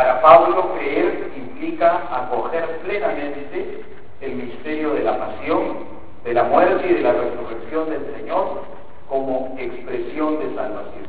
Para 0.00 0.22
Pablo 0.22 0.72
creer 0.72 1.30
implica 1.36 2.00
acoger 2.10 2.78
plenamente 2.78 3.84
el 4.22 4.32
misterio 4.32 4.94
de 4.94 5.04
la 5.04 5.18
pasión, 5.18 5.76
de 6.24 6.32
la 6.32 6.44
muerte 6.44 6.88
y 6.88 6.94
de 6.94 7.00
la 7.02 7.12
resurrección 7.12 7.90
del 7.90 8.06
Señor 8.16 8.62
como 9.10 9.54
expresión 9.58 10.38
de 10.38 10.54
salvación. 10.54 11.04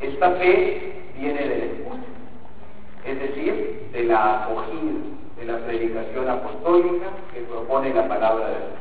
Esta 0.00 0.30
fe 0.36 1.02
viene 1.18 1.38
del 1.38 1.62
escucha, 1.64 2.08
es 3.04 3.20
decir, 3.20 3.88
de 3.92 4.04
la 4.04 4.44
acogida, 4.44 4.92
de 5.36 5.44
la 5.44 5.58
predicación 5.66 6.30
apostólica 6.30 7.08
que 7.34 7.40
propone 7.42 7.92
la 7.92 8.08
palabra 8.08 8.46
de 8.46 8.54
Dios. 8.54 8.80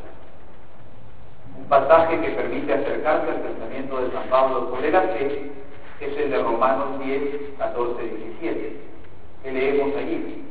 Un 1.58 1.66
pasaje 1.66 2.22
que 2.22 2.30
permite 2.30 2.76
acercarse 2.76 3.30
al 3.30 3.42
pensamiento 3.42 4.00
de 4.00 4.12
San 4.14 4.30
Pablo 4.30 4.70
sobre 4.70 4.90
la 4.90 5.02
fe 5.02 5.52
es 6.00 6.18
el 6.18 6.30
de 6.30 6.44
Romanos 6.44 7.00
10, 7.04 7.22
14, 7.58 8.04
17, 8.04 8.78
que 9.44 9.52
leemos 9.52 9.96
allí. 9.96 10.44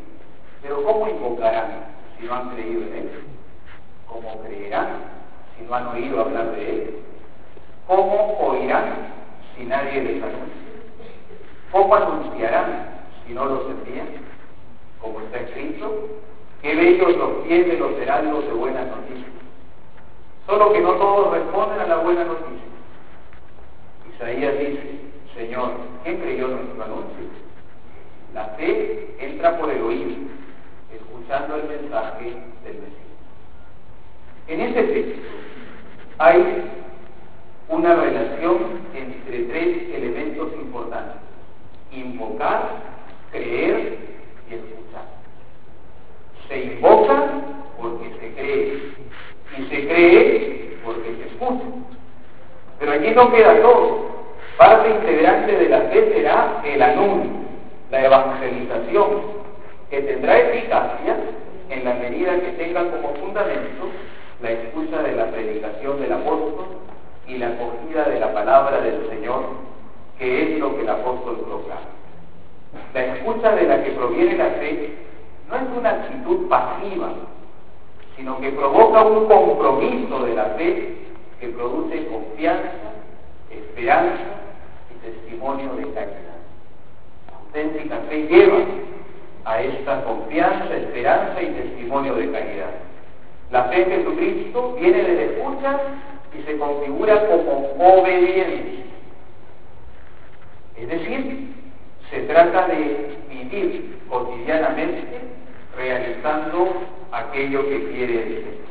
Pero 0.62 0.82
¿cómo 0.84 1.08
invocarán 1.08 1.86
si 2.18 2.26
no 2.26 2.34
han 2.34 2.50
creído 2.50 2.82
en 2.82 2.94
Él? 2.94 3.10
¿Cómo 4.08 4.40
creerán 4.42 4.88
si 5.56 5.64
no 5.64 5.74
han 5.74 5.88
oído 5.88 6.20
hablar 6.20 6.52
de 6.52 6.70
Él? 6.70 6.94
¿Cómo 7.86 8.38
oirán 8.38 9.12
si 9.54 9.64
nadie 9.64 10.02
les 10.02 10.22
anuncia? 10.22 10.64
¿Cómo 11.70 11.94
anunciarán 11.94 13.00
si 13.26 13.34
no 13.34 13.44
los 13.44 13.70
envían? 13.70 14.08
Como 15.00 15.20
está 15.20 15.40
escrito, 15.40 16.08
qué 16.62 16.74
bellos 16.74 17.16
los 17.16 17.30
pies 17.46 17.66
de 17.66 17.76
los 17.76 17.92
heraldos 17.98 18.46
de 18.46 18.52
buenas 18.52 18.86
noticias. 18.86 19.28
Solo 20.46 20.72
que 20.72 20.80
no 20.80 20.92
todos 20.92 21.32
responden 21.32 21.80
a 21.80 21.86
la 21.86 21.96
buena 21.96 22.24
noticia. 22.24 22.64
Isaías 24.14 24.58
dice, 24.58 24.83
¿quién 26.04 26.18
creyó 26.18 26.49
nuestro 26.49 26.84
anuncio? 26.84 27.25
La 28.34 28.44
fe 28.56 29.16
entra 29.18 29.58
por 29.58 29.70
el 29.70 29.82
oído, 29.82 30.16
escuchando 30.94 31.56
el 31.56 31.68
mensaje 31.68 32.25
del 32.25 32.75
Mesías. 32.75 33.04
En 34.46 34.61
este 34.61 34.82
texto 34.82 35.23
hay 36.18 36.70
una 37.68 37.94
relación 37.96 38.58
entre 38.94 39.44
tres 39.44 39.94
elementos 39.94 40.52
importantes. 40.54 41.16
Invocar, 41.92 42.82
creer 43.30 43.99
y 44.50 44.54
escuchar. 44.54 45.06
Se 46.49 46.64
invoca 46.64 47.30
porque 47.78 48.11
se 48.20 48.34
cree 48.34 48.94
y 49.56 49.62
se 49.68 49.87
cree 49.87 50.78
porque 50.84 51.16
se 51.16 51.26
escucha. 51.28 51.64
Pero 52.78 52.92
allí 52.92 53.11
no 53.12 53.32
queda 53.32 53.62
todo. 53.62 54.13
Parte 54.56 54.90
integrante 54.90 55.52
de 55.52 55.68
la 55.68 55.80
fe 55.82 56.12
será 56.14 56.62
el 56.64 56.80
anuncio, 56.80 57.30
la 57.90 58.04
evangelización, 58.04 59.08
que 59.90 60.00
tendrá 60.02 60.38
eficacia 60.38 61.16
en 61.70 61.84
la 61.84 61.94
medida 61.94 62.40
que 62.40 62.52
tenga 62.52 62.82
como 62.90 63.14
fundamento 63.14 63.88
la 64.42 64.50
escucha 64.50 65.02
de 65.02 65.16
la 65.16 65.26
predicación 65.26 66.00
del 66.00 66.12
apóstol 66.12 66.66
y 67.26 67.38
la 67.38 67.49
acogida 67.49 68.04
de 68.04 68.20
la 68.20 68.32
palabra 68.32 68.80
del 68.80 69.08
Señor, 69.08 69.42
que 70.18 70.42
es 70.42 70.61
lo 70.61 70.76
que 70.76 70.82
el 70.82 70.88
apóstol 70.88 71.40
proclama. 71.40 71.80
La 72.92 73.04
escucha 73.06 73.54
de 73.56 73.66
la 73.66 73.82
que 73.82 73.90
proviene 73.90 74.37
la 74.37 74.50
fe 74.50 74.94
no 75.49 75.56
es 75.56 75.62
una 75.76 75.90
actitud 75.90 76.49
pasiva, 76.49 77.12
sino 78.16 78.40
que 78.40 78.50
provoca 78.50 79.04
un 79.04 79.26
compromiso 79.26 80.25
de 80.25 80.34
la 80.34 80.44
fe 80.56 80.96
que 81.40 81.49
produce 81.49 82.06
confianza, 82.06 82.93
esperanza 83.58 84.23
y 84.90 85.06
testimonio 85.06 85.75
de 85.75 85.92
caridad. 85.92 86.40
La 87.30 87.37
auténtica 87.38 87.99
fe 88.08 88.26
lleva 88.28 88.58
a 89.44 89.61
esta 89.61 90.04
confianza, 90.04 90.76
esperanza 90.76 91.42
y 91.42 91.46
testimonio 91.46 92.14
de 92.14 92.30
caridad. 92.30 92.70
La 93.50 93.64
fe 93.64 93.82
en 93.82 93.90
Jesucristo 93.90 94.76
viene 94.80 95.02
de 95.02 95.14
la 95.14 95.23
escucha 95.23 95.80
y 96.37 96.42
se 96.42 96.58
configura 96.58 97.26
como 97.26 97.73
obediencia. 97.78 98.84
Es 100.76 100.88
decir, 100.88 101.54
se 102.11 102.20
trata 102.23 102.66
de 102.68 103.16
vivir 103.28 103.99
cotidianamente 104.08 105.20
realizando 105.76 106.73
aquello 107.12 107.68
que 107.68 107.90
quiere 107.90 108.12
decir. 108.12 108.64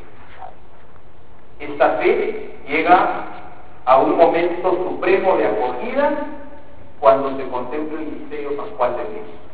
Esta 1.60 1.90
fe 1.98 2.50
llega 2.68 3.43
a 3.84 3.98
un 3.98 4.16
momento 4.16 4.70
supremo 4.88 5.36
de 5.36 5.46
acogida 5.46 6.12
cuando 7.00 7.36
se 7.36 7.44
contempla 7.48 8.00
el 8.00 8.06
misterio 8.06 8.56
pascual 8.56 8.96
de 8.96 9.02
Cristo. 9.02 9.44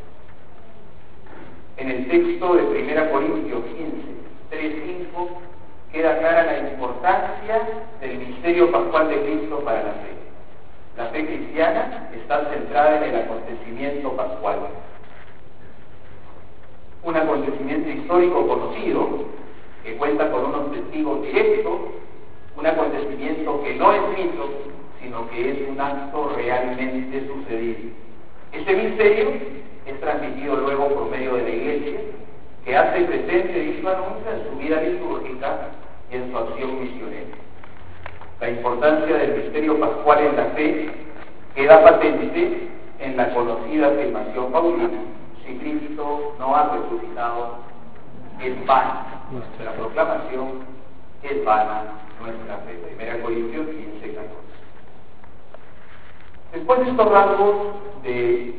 En 1.78 1.90
el 1.90 2.08
texto 2.08 2.54
de 2.54 2.62
1 2.62 3.10
Corintios 3.10 3.64
15, 3.64 3.92
3, 4.50 4.74
5, 5.12 5.30
queda 5.92 6.18
clara 6.18 6.44
la 6.44 6.58
importancia 6.70 7.68
del 8.00 8.18
misterio 8.18 8.70
pascual 8.70 9.08
de 9.08 9.20
Cristo 9.22 9.60
para 9.64 9.82
la 9.82 9.92
fe. 9.92 10.20
La 10.96 11.06
fe 11.06 11.26
cristiana 11.26 12.08
está 12.14 12.50
centrada 12.50 12.98
en 12.98 13.14
el 13.14 13.22
acontecimiento 13.22 14.12
pascual. 14.12 14.58
Un 17.02 17.16
acontecimiento 17.16 17.88
histórico 17.88 18.46
conocido 18.46 19.08
que 19.82 19.96
cuenta 19.96 20.30
con 20.30 20.44
unos 20.44 20.72
testigos 20.72 21.22
directos, 21.22 21.80
acontecimiento 23.00 23.62
que 23.62 23.74
no 23.74 23.92
es 23.92 24.02
mito, 24.18 24.48
sino 25.00 25.28
que 25.30 25.50
es 25.50 25.68
un 25.68 25.80
acto 25.80 26.32
realmente 26.36 27.26
sucedido. 27.26 27.90
Este 28.52 28.74
misterio 28.74 29.32
es 29.86 30.00
transmitido 30.00 30.56
luego 30.56 30.88
por 30.88 31.10
medio 31.10 31.34
de 31.36 31.42
la 31.42 31.48
Iglesia, 31.48 32.00
que 32.64 32.76
hace 32.76 33.02
presente 33.02 33.58
dicho 33.58 33.88
anuncio 33.88 34.30
en 34.30 34.50
su 34.50 34.58
vida 34.58 34.82
litúrgica 34.82 35.68
y 36.10 36.16
en 36.16 36.30
su 36.30 36.38
acción 36.38 36.80
misionera. 36.80 37.36
La 38.40 38.50
importancia 38.50 39.16
del 39.16 39.36
misterio 39.36 39.78
pascual 39.78 40.26
en 40.26 40.36
la 40.36 40.44
fe 40.46 40.90
queda 41.54 41.82
patente 41.82 42.68
en 42.98 43.16
la 43.16 43.32
conocida 43.32 43.88
afirmación 43.88 44.52
paulina, 44.52 44.90
si 45.46 45.54
Cristo 45.56 46.34
no 46.38 46.54
ha 46.54 46.76
resucitado, 46.76 47.56
es 48.42 48.66
vana 48.66 49.24
nuestra 49.30 49.72
proclamación, 49.72 50.64
es 51.22 51.44
vana 51.44 51.84
nuestra 52.20 52.58
fe. 52.58 52.78
1 53.16 53.22
Corintios 53.22 53.66
15, 53.66 54.14
14. 54.14 54.30
Después 56.52 56.80
de 56.80 56.90
estos 56.90 57.10
rasgos 57.10 57.56
de 58.02 58.54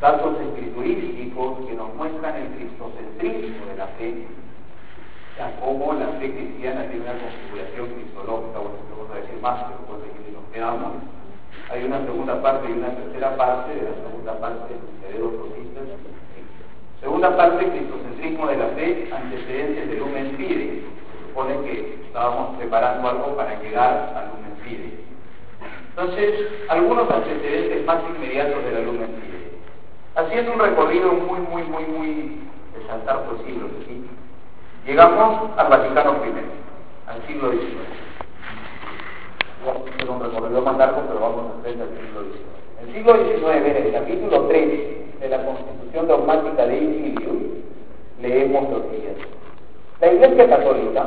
datos 0.00 0.36
escriturísticos 0.40 1.66
que 1.66 1.74
nos 1.74 1.94
muestran 1.94 2.36
el 2.36 2.48
cristocentrismo 2.56 3.66
de 3.66 3.76
la 3.76 3.86
fe, 3.98 4.26
ya 5.36 5.56
como 5.60 5.92
la 5.94 6.08
fe 6.18 6.32
cristiana 6.32 6.88
tiene 6.88 7.04
una 7.04 7.18
configuración 7.20 7.88
cristológica, 7.94 8.58
bueno, 8.58 8.76
vamos 8.90 9.10
a 9.10 9.20
decir 9.20 9.40
más, 9.40 9.64
pero 9.64 9.80
por 9.86 10.00
que 10.00 10.32
nos 10.32 10.44
quedamos, 10.52 10.92
hay 11.70 11.84
una 11.84 12.04
segunda 12.04 12.42
parte 12.42 12.68
y 12.68 12.72
una 12.72 12.94
tercera 12.94 13.36
parte 13.36 13.74
de 13.74 13.82
la 13.82 13.94
segunda 13.94 14.38
parte 14.40 14.74
de 14.74 15.18
los 15.18 15.32
cositas. 15.32 15.84
Segunda 17.00 17.34
parte, 17.34 17.66
cristocentrismo 17.66 18.46
de 18.46 18.56
la 18.58 18.66
fe, 18.68 19.08
antecedentes 19.10 19.88
del 19.88 19.98
Lumen 20.00 20.36
Fide. 20.36 20.82
Que 21.40 21.98
estábamos 22.06 22.56
preparando 22.58 23.08
algo 23.08 23.36
para 23.36 23.60
llegar 23.60 24.12
al 24.14 24.28
Lumen 24.28 24.56
Fide. 24.62 25.00
Entonces, 25.90 26.48
algunos 26.68 27.10
antecedentes 27.10 27.84
más 27.86 27.98
inmediatos 28.14 28.62
de 28.64 28.72
la 28.72 28.80
Lumen 28.80 29.08
Fide. 29.20 29.52
Haciendo 30.16 30.52
un 30.52 30.58
recorrido 30.58 31.12
muy, 31.12 31.40
muy, 31.40 31.62
muy, 31.62 31.84
muy 31.84 32.08
de 32.74 32.86
saltar 32.86 33.24
por 33.24 33.44
siglos, 33.44 33.70
¿sí? 33.86 34.04
llegamos 34.86 35.50
al 35.56 35.68
Vaticano 35.68 36.16
I, 36.24 37.10
al 37.10 37.26
siglo 37.26 37.52
XIX 37.52 38.00
vamos 39.64 39.82
a 40.08 40.10
un 40.10 40.22
recorrido 40.22 40.62
más 40.62 40.76
largo, 40.78 41.02
pero 41.06 41.20
vamos 41.20 41.52
a 41.52 41.60
hacer 41.60 41.72
el 41.72 41.88
siglo 41.98 42.22
XIX. 42.24 42.60
El 42.82 42.94
siglo 42.94 43.12
XIX, 43.14 43.66
en 43.66 43.86
el 43.86 43.92
capítulo 43.92 44.46
3 44.46 45.20
de 45.20 45.28
la 45.28 45.44
Constitución 45.44 46.08
dogmática 46.08 46.66
de 46.66 46.76
Icilius, 46.76 47.42
leemos 48.20 48.70
lo 48.70 48.82
siguiente. 48.90 49.39
La 50.00 50.12
Iglesia 50.12 50.48
Católica 50.48 51.06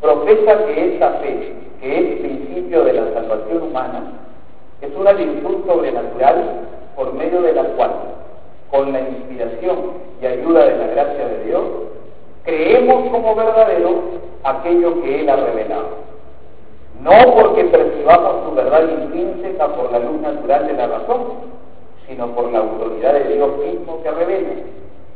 profesa 0.00 0.66
que 0.66 0.94
esta 0.94 1.10
fe, 1.20 1.54
que 1.80 1.98
es 1.98 2.20
principio 2.20 2.84
de 2.84 2.92
la 2.92 3.12
salvación 3.14 3.62
humana, 3.62 4.12
es 4.80 4.90
una 4.96 5.12
virtud 5.12 5.66
sobrenatural 5.66 6.66
por 6.96 7.12
medio 7.14 7.42
de 7.42 7.52
la 7.52 7.64
cual, 7.64 7.90
con 8.70 8.92
la 8.92 9.00
inspiración 9.00 9.78
y 10.20 10.26
ayuda 10.26 10.66
de 10.66 10.76
la 10.76 10.86
gracia 10.88 11.28
de 11.28 11.44
Dios, 11.44 11.62
creemos 12.44 13.10
como 13.10 13.34
verdadero 13.34 14.02
aquello 14.44 15.02
que 15.02 15.20
Él 15.20 15.28
ha 15.28 15.36
revelado 15.36 16.08
no 17.02 17.12
porque 17.34 17.64
percibamos 17.64 18.44
su 18.44 18.54
verdad 18.54 18.88
intrínseca 18.88 19.68
por 19.68 19.92
la 19.92 20.00
luz 20.00 20.20
natural 20.20 20.66
de 20.66 20.72
la 20.72 20.86
razón, 20.88 21.20
sino 22.08 22.28
por 22.34 22.50
la 22.50 22.58
autoridad 22.58 23.14
de 23.14 23.34
Dios 23.34 23.50
mismo 23.58 24.02
que 24.02 24.10
revela 24.10 24.54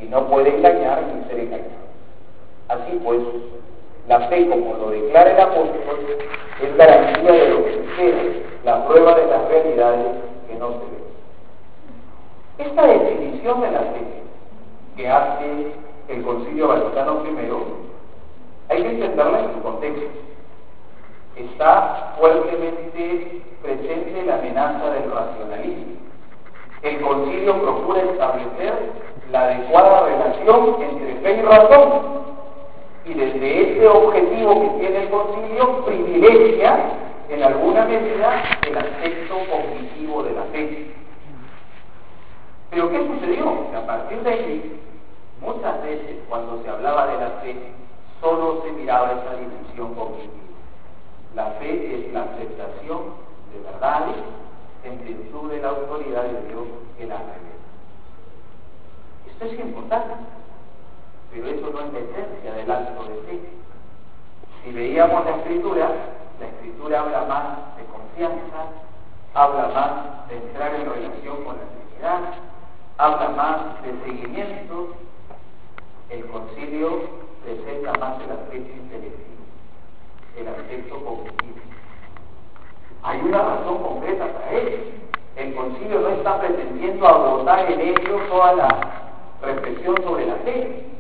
y 0.01 0.05
no 0.05 0.29
puede 0.29 0.57
engañar 0.57 1.03
ni 1.03 1.29
ser 1.29 1.41
engañado. 1.41 1.92
Así 2.73 2.99
pues, 3.05 3.21
la 4.09 4.21
fe, 4.29 4.49
como 4.49 4.75
lo 4.79 4.91
declara 4.91 5.33
el 5.33 5.41
apóstol, 5.41 5.99
es 6.63 6.77
garantía 6.79 7.33
de 7.33 7.49
lo 7.51 7.65
que 7.65 7.73
sucede, 7.75 8.43
la 8.65 8.87
prueba 8.87 9.15
de 9.15 9.27
las 9.27 9.47
realidades 9.49 10.07
que 10.49 10.55
no 10.55 10.71
se 10.71 10.79
ven. 10.79 12.71
Esta 12.71 12.87
definición 12.87 13.61
de 13.61 13.71
la 13.73 13.81
fe 13.81 14.01
que 14.97 15.07
hace 15.07 15.67
el 16.09 16.23
Concilio 16.23 16.69
Vaticano 16.69 17.23
I 17.27 17.83
hay 18.71 18.83
que 18.83 18.89
entenderla 18.89 19.41
en 19.41 19.53
su 19.53 19.63
contexto 19.63 20.07
está 21.37 22.15
fuertemente 22.19 23.43
presente 23.63 24.25
la 24.25 24.37
amenaza 24.37 24.91
del 24.91 25.11
racionalismo. 25.11 25.93
El 26.83 27.01
concilio 27.01 27.63
procura 27.63 28.03
establecer 28.03 28.93
la 29.31 29.43
adecuada 29.43 30.07
relación 30.07 30.77
entre 30.81 31.15
fe 31.17 31.37
y 31.37 31.43
razón. 31.43 32.22
Y 33.05 33.15
desde 33.15 33.73
ese 33.73 33.89
objetivo 33.89 34.63
que 34.63 34.69
tiene 34.79 35.03
el 35.03 35.11
concilio, 35.11 35.85
privilegia 35.85 36.93
en 37.29 37.43
alguna 37.43 37.85
medida 37.85 38.61
el 38.67 38.79
aspecto 38.79 39.35
cognitivo 39.51 40.23
de 40.23 40.33
la 40.33 40.43
fe. 40.45 40.95
Pero 42.71 42.91
¿qué 42.91 43.07
sucedió? 43.07 43.71
Que 43.71 43.77
a 43.77 43.87
partir 43.87 44.23
de 44.23 44.31
ahí, 44.31 44.81
muchas 45.41 45.83
veces 45.83 46.17
cuando 46.29 46.63
se 46.63 46.71
hablaba 46.71 47.07
de 47.09 47.19
la 47.19 47.31
fe, 47.43 47.57
solo 48.21 48.63
se 48.63 48.73
miraba 48.73 49.13
esa 49.13 49.37
dimensión 49.37 49.95
cognitiva. 49.95 50.33
La 51.35 51.47
fe 51.53 51.95
es 51.95 52.13
la 52.13 52.23
aceptación 52.23 53.01
de 53.53 53.61
verdades 53.71 54.17
en 54.85 55.05
virtud 55.05 55.51
de 55.51 55.61
la 55.61 55.69
autoridad 55.69 56.25
de 56.25 56.49
Dios 56.49 56.67
que 56.99 57.07
la 57.07 57.17
revela. 57.17 57.63
Esto 59.27 59.45
es 59.47 59.61
importante, 59.61 60.15
pero 61.33 61.49
eso 61.49 61.71
no 61.73 61.81
es 61.81 61.93
la 61.93 61.99
esencia 61.99 62.53
del 62.53 62.71
acto 62.71 63.05
de 63.05 63.15
fe. 63.23 63.41
Si 64.63 64.73
veíamos 64.73 65.25
la 65.25 65.37
escritura, 65.37 65.91
la 66.39 66.47
escritura 66.47 67.01
habla 67.01 67.23
más 67.23 67.77
de 67.77 67.85
confianza, 67.87 68.67
habla 69.35 69.69
más 69.69 70.29
de 70.29 70.37
entrar 70.37 70.75
en 70.75 70.91
relación 70.91 71.45
con 71.45 71.57
la 71.57 71.63
Trinidad, 71.73 72.21
habla 72.99 73.29
más 73.31 73.83
de 73.83 73.93
seguimiento. 74.05 74.95
El 76.11 76.27
concilio 76.27 77.01
presenta 77.43 77.93
más 77.99 78.21
el 78.23 78.33
aspecto 78.33 78.73
intelectual 78.77 79.33
el 80.37 80.49
aspecto 80.49 80.97
cognitivo. 81.05 81.61
Hay 83.03 83.21
una 83.21 83.39
razón 83.39 83.83
concreta 83.83 84.27
para 84.27 84.53
ello. 84.53 84.79
El 85.37 85.55
concilio 85.55 86.01
no 86.01 86.09
está 86.09 86.41
pretendiendo 86.41 87.07
agotar 87.07 87.71
en 87.71 87.81
ello 87.81 88.19
toda 88.31 88.55
la 88.55 88.69
reflexión 89.43 89.97
sobre 90.03 90.27
la 90.27 90.37
fe, 90.37 90.92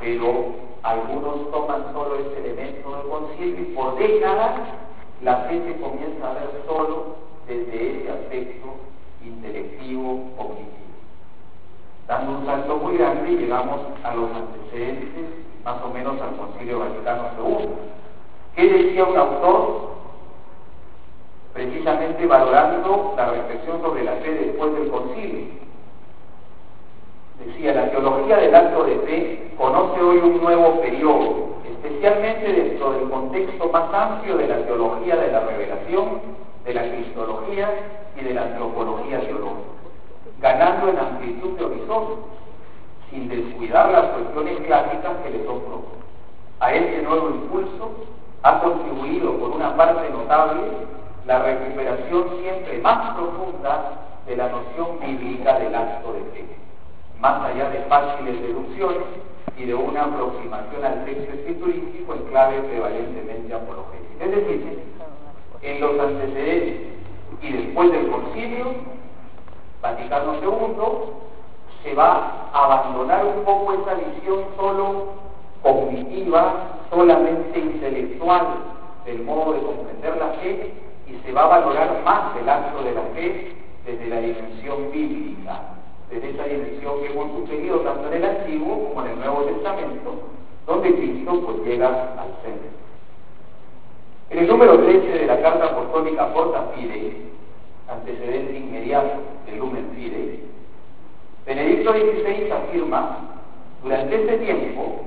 pero 0.00 0.54
algunos 0.82 1.50
toman 1.50 1.92
solo 1.92 2.16
este 2.16 2.38
elemento 2.38 2.96
del 2.96 3.08
concilio 3.08 3.60
y 3.60 3.74
por 3.74 3.96
décadas 3.96 4.60
la 5.22 5.36
fe 5.48 5.62
se 5.66 5.80
comienza 5.80 6.30
a 6.30 6.34
ver 6.34 6.62
solo 6.66 7.16
desde 7.46 8.00
ese 8.00 8.10
aspecto 8.10 8.68
intelectivo 9.24 10.30
cognitivo. 10.36 10.88
Dando 12.06 12.38
un 12.38 12.46
salto 12.46 12.76
muy 12.76 12.96
grande 12.96 13.30
llegamos 13.30 13.80
a 14.02 14.14
los 14.14 14.30
antecedentes 14.32 15.24
más 15.64 15.82
o 15.82 15.88
menos 15.88 16.20
al 16.20 16.36
Concilio 16.36 16.78
Vaticano 16.78 17.24
II 17.38 17.68
¿Qué 18.58 18.68
decía 18.68 19.04
un 19.04 19.16
autor? 19.16 19.90
Precisamente 21.52 22.26
valorando 22.26 23.14
la 23.16 23.30
reflexión 23.30 23.80
sobre 23.80 24.02
la 24.02 24.14
fe 24.14 24.32
después 24.32 24.74
del 24.74 24.90
concilio. 24.90 25.46
Decía, 27.48 27.72
la 27.72 27.90
teología 27.90 28.36
del 28.36 28.54
acto 28.54 28.84
de 28.84 28.98
fe 29.00 29.50
conoce 29.56 30.00
hoy 30.02 30.18
un 30.18 30.40
nuevo 30.42 30.80
periodo, 30.82 31.56
especialmente 31.64 32.52
dentro 32.52 32.92
del 32.92 33.08
contexto 33.08 33.70
más 33.70 33.92
amplio 33.94 34.36
de 34.36 34.48
la 34.48 34.58
teología 34.66 35.16
de 35.16 35.32
la 35.32 35.40
revelación, 35.40 36.20
de 36.64 36.74
la 36.74 36.82
cristología 36.82 37.70
y 38.20 38.24
de 38.24 38.34
la 38.34 38.42
antropología 38.42 39.20
teológica, 39.20 39.70
ganando 40.40 40.88
en 40.90 40.98
amplitud 40.98 41.58
de 41.58 41.64
horizonte, 41.64 42.14
sin 43.10 43.28
descuidar 43.28 43.90
las 43.92 44.04
cuestiones 44.08 44.60
clásicas 44.66 45.16
que 45.24 45.30
le 45.30 45.44
son 45.46 45.60
propias. 45.60 46.04
A 46.60 46.74
este 46.74 47.02
nuevo 47.02 47.30
impulso 47.30 47.90
ha 48.42 48.60
contribuido 48.60 49.38
por 49.38 49.50
una 49.50 49.74
parte 49.74 50.10
notable 50.10 50.60
la 51.26 51.38
recuperación 51.38 52.26
siempre 52.42 52.78
más 52.80 53.14
profunda 53.14 53.92
de 54.26 54.36
la 54.36 54.48
noción 54.48 55.00
bíblica 55.00 55.58
del 55.58 55.74
acto 55.74 56.12
de 56.12 56.20
fe, 56.32 56.57
más 57.20 57.44
allá 57.44 57.70
de 57.70 57.80
fáciles 57.82 58.40
deducciones 58.42 59.06
y 59.56 59.64
de 59.64 59.74
una 59.74 60.04
aproximación 60.04 60.84
al 60.84 61.04
texto 61.04 61.32
escriturístico 61.32 62.14
en 62.14 62.22
clave 62.24 62.60
prevalentemente 62.60 63.54
apologética. 63.54 64.24
Es 64.24 64.30
decir, 64.30 64.82
en 65.62 65.80
los 65.80 65.98
antecedentes 65.98 66.76
y 67.42 67.52
después 67.52 67.92
del 67.92 68.10
concilio, 68.10 68.66
Vaticano 69.82 70.34
II 70.42 71.12
se 71.82 71.94
va 71.94 72.50
a 72.52 72.64
abandonar 72.64 73.24
un 73.24 73.44
poco 73.44 73.72
esa 73.74 73.94
visión 73.94 74.44
solo 74.56 75.06
cognitiva 75.62 76.78
solamente 76.90 77.58
intelectual 77.58 78.46
del 79.04 79.22
modo 79.22 79.52
de 79.52 79.60
comprender 79.60 80.16
la 80.16 80.28
fe 80.40 80.72
y 81.06 81.14
se 81.24 81.32
va 81.32 81.44
a 81.44 81.60
valorar 81.60 82.02
más 82.04 82.36
el 82.36 82.48
acto 82.48 82.82
de 82.82 82.92
la 82.92 83.02
fe 83.14 83.56
desde 83.86 84.06
la 84.06 84.20
dimensión 84.20 84.90
bíblica, 84.92 85.77
desde 86.10 86.30
esa 86.30 86.44
dimensión 86.44 87.00
que 87.00 87.12
hemos 87.12 87.30
sugerido 87.32 87.80
tanto 87.80 88.08
en 88.08 88.14
el 88.14 88.24
Antiguo 88.24 88.88
como 88.88 89.04
en 89.04 89.12
el 89.12 89.18
Nuevo 89.18 89.42
Testamento, 89.42 90.14
donde 90.66 90.94
Cristo 90.94 91.42
pues 91.44 91.66
llega 91.66 91.88
al 91.88 92.34
centro. 92.42 92.68
En 94.30 94.38
el 94.38 94.46
número 94.46 94.78
13 94.80 95.06
de 95.06 95.26
la 95.26 95.40
carta 95.40 95.66
apostólica 95.66 96.32
Porta 96.32 96.70
Fide, 96.74 97.28
antecedente 97.88 98.56
inmediato 98.58 99.20
del 99.46 99.58
Lumen 99.58 99.90
Fide, 99.94 100.40
Benedicto 101.46 101.92
XVI 101.92 102.50
afirma, 102.52 103.20
durante 103.82 104.16
este 104.16 104.36
tiempo, 104.36 105.00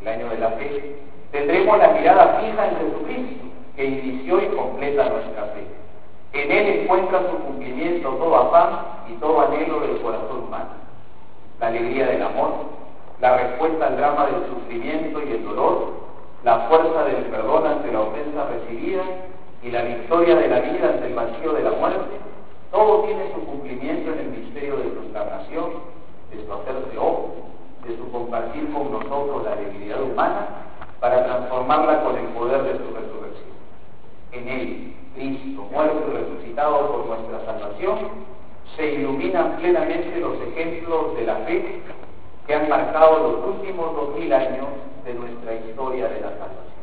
el 0.00 0.08
año 0.08 0.28
de 0.28 0.38
la 0.38 0.50
fe, 0.50 0.94
tendremos 1.32 1.76
la 1.76 1.88
mirada 1.88 2.40
fija 2.40 2.68
en 2.68 2.76
Jesucristo, 2.76 3.44
que 3.74 3.84
inició 3.84 4.40
y 4.40 4.46
completa 4.56 5.08
nuestra 5.08 5.44
fe. 5.46 5.64
En 6.32 6.52
Él 6.52 6.80
encuentra 6.80 7.20
su 7.30 7.38
cumplimiento 7.38 8.10
todo 8.10 8.36
afán 8.36 8.80
y 9.08 9.14
todo 9.14 9.40
anhelo 9.40 9.80
del 9.80 10.00
corazón 10.00 10.44
humano. 10.44 10.70
La 11.60 11.68
alegría 11.68 12.06
del 12.06 12.22
amor, 12.22 12.52
la 13.20 13.36
respuesta 13.36 13.86
al 13.86 13.96
drama 13.96 14.26
del 14.26 14.46
sufrimiento 14.48 15.20
y 15.22 15.32
el 15.32 15.44
dolor, 15.44 15.92
la 16.44 16.60
fuerza 16.68 17.04
del 17.04 17.24
perdón 17.26 17.66
ante 17.66 17.90
la 17.90 18.00
ofensa 18.00 18.46
recibida 18.46 19.02
y 19.62 19.70
la 19.70 19.82
victoria 19.82 20.36
de 20.36 20.48
la 20.48 20.60
vida 20.60 20.88
ante 20.90 21.06
el 21.06 21.14
vacío 21.14 21.52
de 21.52 21.62
la 21.62 21.70
muerte, 21.72 22.16
todo 22.70 23.04
tiene 23.04 23.32
su 23.32 23.44
cumplimiento 23.44 24.12
en 24.12 24.18
el 24.18 24.26
misterio 24.26 24.76
de 24.76 24.94
su 24.94 25.08
encarnación, 25.08 25.70
de 26.30 26.46
su 26.46 26.52
hacerse 26.52 26.98
hombre, 26.98 27.42
de 27.86 27.96
su 27.96 28.12
compartir 28.12 28.70
con 28.72 28.92
nosotros 28.92 29.44
la 29.44 29.56
debilidad 29.56 30.02
humana 30.02 30.46
para 31.00 31.24
transformarla 31.24 32.02
con 32.02 32.16
el 32.16 32.26
poder 32.26 32.62
de 32.62 32.72
su 32.72 32.94
resurrección. 32.94 33.57
En 34.32 34.48
él, 34.48 34.94
Cristo, 35.14 35.62
muerto 35.72 36.04
y 36.08 36.16
resucitado 36.16 36.92
por 36.92 37.06
nuestra 37.06 37.44
salvación, 37.44 37.98
se 38.76 38.94
iluminan 38.94 39.56
plenamente 39.56 40.20
los 40.20 40.40
ejemplos 40.40 41.16
de 41.16 41.24
la 41.24 41.36
fe 41.36 41.80
que 42.46 42.54
han 42.54 42.68
marcado 42.68 43.18
los 43.18 43.56
últimos 43.56 43.94
dos 43.94 44.18
mil 44.18 44.32
años 44.32 44.68
de 45.04 45.14
nuestra 45.14 45.54
historia 45.54 46.08
de 46.08 46.20
la 46.20 46.30
salvación. 46.30 46.78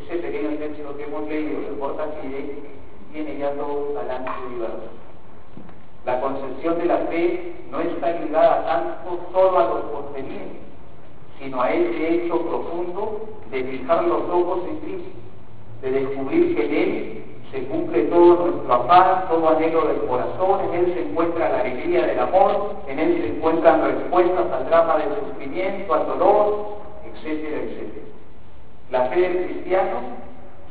Ese 0.00 0.16
pequeño 0.16 0.56
texto 0.58 0.96
que 0.96 1.04
hemos 1.04 1.28
leído 1.28 1.60
de 1.60 1.76
Porta 1.78 2.06
tiene 3.12 3.38
ya 3.38 3.52
todo 3.52 3.88
un 3.88 3.94
talante 3.94 4.30
diverso. 4.50 4.90
La 6.04 6.20
concepción 6.20 6.78
de 6.78 6.84
la 6.86 6.98
fe 6.98 7.54
no 7.70 7.80
está 7.80 8.12
ligada 8.12 8.66
tanto 8.66 9.20
solo 9.32 9.58
a 9.58 9.68
los 9.68 9.84
contenidos, 9.84 10.48
sino 11.38 11.62
a 11.62 11.70
ese 11.70 12.14
hecho 12.14 12.40
profundo 12.40 13.28
de 13.52 13.64
fijar 13.64 14.04
los 14.04 14.22
ojos 14.30 14.60
en 14.68 14.76
Cristo, 14.78 15.10
de 15.82 15.90
descubrir 15.92 16.56
que 16.56 16.64
en 16.64 16.74
Él 16.74 17.24
se 17.52 17.62
cumple 17.64 18.04
todo 18.04 18.46
nuestro 18.46 18.72
afán, 18.72 19.28
todo 19.28 19.48
anhelo 19.50 19.86
del 19.86 19.98
corazón, 20.08 20.60
en 20.68 20.74
Él 20.74 20.94
se 20.94 21.02
encuentra 21.02 21.50
la 21.50 21.60
alegría 21.60 22.06
del 22.06 22.18
amor, 22.18 22.76
en 22.88 22.98
Él 22.98 23.18
se 23.20 23.36
encuentran 23.36 23.82
respuestas 23.82 24.50
al 24.50 24.66
drama 24.66 24.96
del 24.96 25.08
sufrimiento, 25.28 25.94
al 25.94 26.06
dolor, 26.06 26.78
etcétera, 27.04 27.58
etcétera. 27.58 28.06
La 28.90 29.06
fe 29.06 29.20
del 29.20 29.44
cristiano 29.46 30.00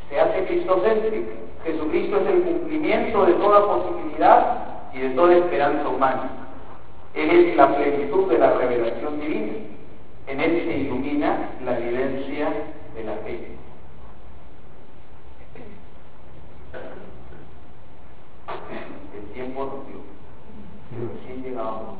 se 0.10 0.20
hace 0.20 0.46
cristocéntrica. 0.46 1.32
Jesucristo 1.63 2.17
es 2.17 2.28
el 2.28 2.41
cumplimiento 2.41 3.26
de 3.26 3.34
toda 3.34 3.65
posibilidad 3.65 4.58
y 4.94 5.00
de 5.00 5.10
toda 5.12 5.38
esperanza 5.38 5.88
humana. 5.88 6.30
Él 7.13 7.30
es 7.30 7.56
la 7.56 7.76
plenitud 7.76 8.30
de 8.30 8.39
la 8.39 8.54
revelación 8.54 9.20
divina. 9.20 9.54
En 10.28 10.39
Él 10.39 10.63
se 10.65 10.78
ilumina 10.78 11.52
la 11.65 11.78
evidencia 11.78 12.48
de 12.96 13.04
la 13.04 13.13
fe. 13.17 13.58
El 19.15 19.26
tiempo 19.34 19.65
nos 19.65 19.88
dio. 19.88 20.02
Recién 21.13 21.44
llegábamos 21.44 21.98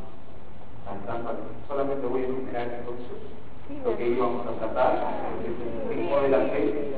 al 0.88 1.38
Solamente 1.68 2.08
voy 2.08 2.22
a 2.22 2.26
enumerar 2.26 2.68
entonces 2.80 3.32
lo 3.86 3.98
que 3.98 4.08
íbamos 4.08 4.46
a 4.48 4.52
tratar, 4.60 5.14
el 5.46 5.96
ritmo 5.96 6.20
de 6.20 6.30
la 6.30 6.40
fe, 6.40 6.94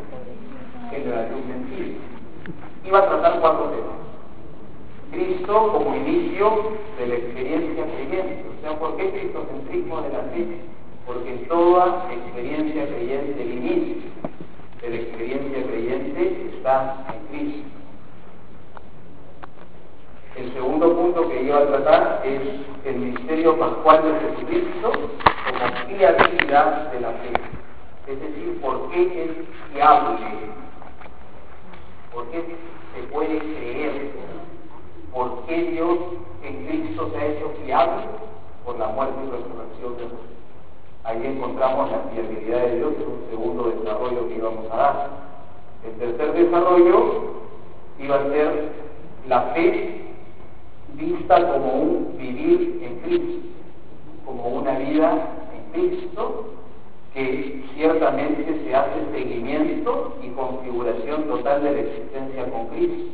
en 0.91 1.09
la 1.09 1.29
luz 1.29 1.45
mentira. 1.45 1.99
Iba 2.85 2.99
a 2.99 3.09
tratar 3.09 3.39
cuatro 3.39 3.69
temas. 3.69 4.03
Cristo 5.11 5.71
como 5.71 5.95
inicio 5.95 6.73
de 6.97 7.07
la 7.07 7.15
experiencia 7.15 7.85
creyente. 7.85 8.45
O 8.57 8.61
sea, 8.61 8.79
¿por 8.79 8.97
qué 8.97 9.11
cristocentrismo 9.11 10.01
de 10.01 10.09
la 10.09 10.19
fe? 10.23 10.47
Porque 11.05 11.31
toda 11.47 12.07
experiencia 12.11 12.87
creyente, 12.87 13.41
el 13.41 13.51
inicio 13.51 14.09
de 14.81 14.89
la 14.89 14.95
experiencia 14.95 15.63
creyente 15.67 16.49
está 16.55 17.05
en 17.13 17.27
Cristo. 17.27 17.69
El 20.35 20.51
segundo 20.53 20.95
punto 20.97 21.29
que 21.29 21.43
iba 21.43 21.59
a 21.59 21.67
tratar 21.67 22.21
es 22.25 22.41
el 22.85 22.95
misterio 22.95 23.57
pascual 23.59 24.01
de 24.03 24.19
Jesucristo 24.19 24.91
como 24.91 25.97
fiabilidad 25.97 26.91
de 26.91 26.99
la 27.01 27.09
fe. 27.11 27.33
Es 28.07 28.19
decir, 28.19 28.52
por 28.63 28.89
qué 28.89 29.25
es 29.25 29.31
fiable, 29.73 30.17
por 32.13 32.27
qué 32.29 32.45
se 32.95 33.03
puede 33.11 33.37
creer, 33.39 34.11
por 35.13 35.45
qué 35.45 35.63
Dios 35.63 35.97
en 36.43 36.65
Cristo 36.65 37.11
se 37.11 37.17
ha 37.17 37.25
hecho 37.25 37.51
fiable 37.65 38.05
por 38.63 38.79
la 38.79 38.87
muerte 38.87 39.19
y 39.21 39.31
resurrección 39.31 39.97
de 39.97 40.03
Jesús. 40.03 40.19
Ahí 41.03 41.21
encontramos 41.27 41.91
la 41.91 41.99
fiabilidad 42.13 42.61
de 42.61 42.75
Dios, 42.77 42.93
es 42.93 43.05
un 43.05 43.29
segundo 43.29 43.63
desarrollo 43.69 44.29
que 44.29 44.35
íbamos 44.35 44.71
a 44.71 44.77
dar. 44.77 45.09
El 45.85 45.97
tercer 45.97 46.33
desarrollo 46.33 47.33
iba 47.99 48.15
a 48.15 48.29
ser 48.29 48.69
la 49.27 49.41
fe 49.53 50.05
vista 50.93 51.51
como 51.51 51.73
un 51.73 52.17
vivir 52.17 52.79
en 52.81 52.99
Cristo, 52.99 53.47
como 54.25 54.47
una 54.47 54.77
vida 54.77 55.27
en 55.53 55.71
Cristo 55.73 56.52
que 57.13 57.63
ciertamente 57.75 58.61
se 58.63 58.75
hace 58.75 59.05
seguimiento 59.11 60.15
y 60.23 60.29
configuración 60.29 61.23
total 61.25 61.63
de 61.63 61.71
la 61.71 61.79
existencia 61.79 62.49
con 62.49 62.67
Cristo. 62.67 63.13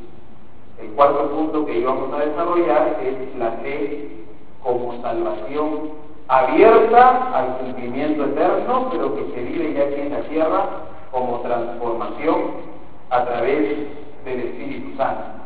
El 0.82 0.88
cuarto 0.92 1.30
punto 1.32 1.66
que 1.66 1.80
íbamos 1.80 2.14
a 2.14 2.26
desarrollar 2.26 3.00
es 3.04 3.38
la 3.38 3.52
fe 3.64 4.08
como 4.64 5.02
salvación 5.02 5.92
abierta 6.30 7.32
al 7.34 7.58
cumplimiento 7.58 8.24
eterno, 8.26 8.88
pero 8.92 9.16
que 9.16 9.34
se 9.34 9.44
vive 9.44 9.74
ya 9.74 9.84
aquí 9.84 10.02
en 10.02 10.12
la 10.12 10.22
tierra 10.22 10.66
como 11.12 11.40
transformación 11.42 12.42
a 13.10 13.26
través 13.26 13.88
del 14.24 14.40
Espíritu 14.40 14.96
Santo. 14.96 15.39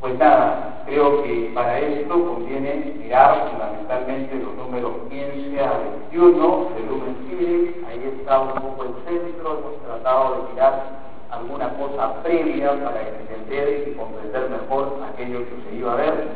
Pues 0.00 0.18
nada, 0.18 0.82
creo 0.84 1.22
que 1.22 1.50
para 1.54 1.78
esto 1.78 2.14
conviene 2.14 2.94
mirar 2.98 3.48
fundamentalmente 3.50 4.34
los 4.36 4.54
números 4.54 4.92
15 5.08 5.60
a 5.60 5.78
21 6.10 6.68
del 6.74 6.86
Lumen 6.86 7.16
Fide, 7.28 7.84
ahí 7.88 8.14
está 8.20 8.40
un 8.40 8.52
poco 8.52 8.84
el 8.84 8.94
centro, 9.06 9.58
hemos 9.58 9.82
tratado 9.86 10.34
de 10.34 10.52
mirar 10.52 10.82
alguna 11.30 11.70
cosa 11.78 12.22
previa 12.22 12.72
para 12.84 13.00
entender 13.08 13.88
y 13.88 13.92
comprender 13.94 14.50
mejor 14.50 14.98
aquello 15.12 15.40
que 15.40 15.70
se 15.70 15.76
iba 15.76 15.92
a 15.94 15.96
ver. 15.96 16.28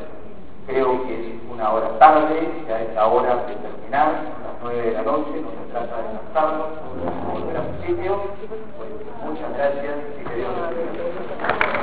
Creo 0.66 1.07
que 1.07 1.20
es 1.20 1.35
una 1.53 1.70
hora 1.70 1.99
tarde, 1.99 2.49
ya 2.66 2.81
es 2.81 2.94
la 2.94 3.07
hora 3.07 3.44
de 3.46 3.55
terminar, 3.57 4.09
a 4.09 4.12
las 4.12 4.57
9 4.62 4.83
de 4.83 4.92
la 4.92 5.03
noche, 5.03 5.31
no 5.37 5.51
se 5.51 5.70
trata 5.70 5.96
de 5.96 6.14
lanzarnos, 6.14 6.68
volver 7.31 7.57
al 7.57 7.87
sitio. 7.87 8.23
Pues 8.79 8.90
muchas 9.23 9.53
gracias 9.55 9.96
y 10.18 10.25
que 10.29 10.35
Dios. 10.37 11.80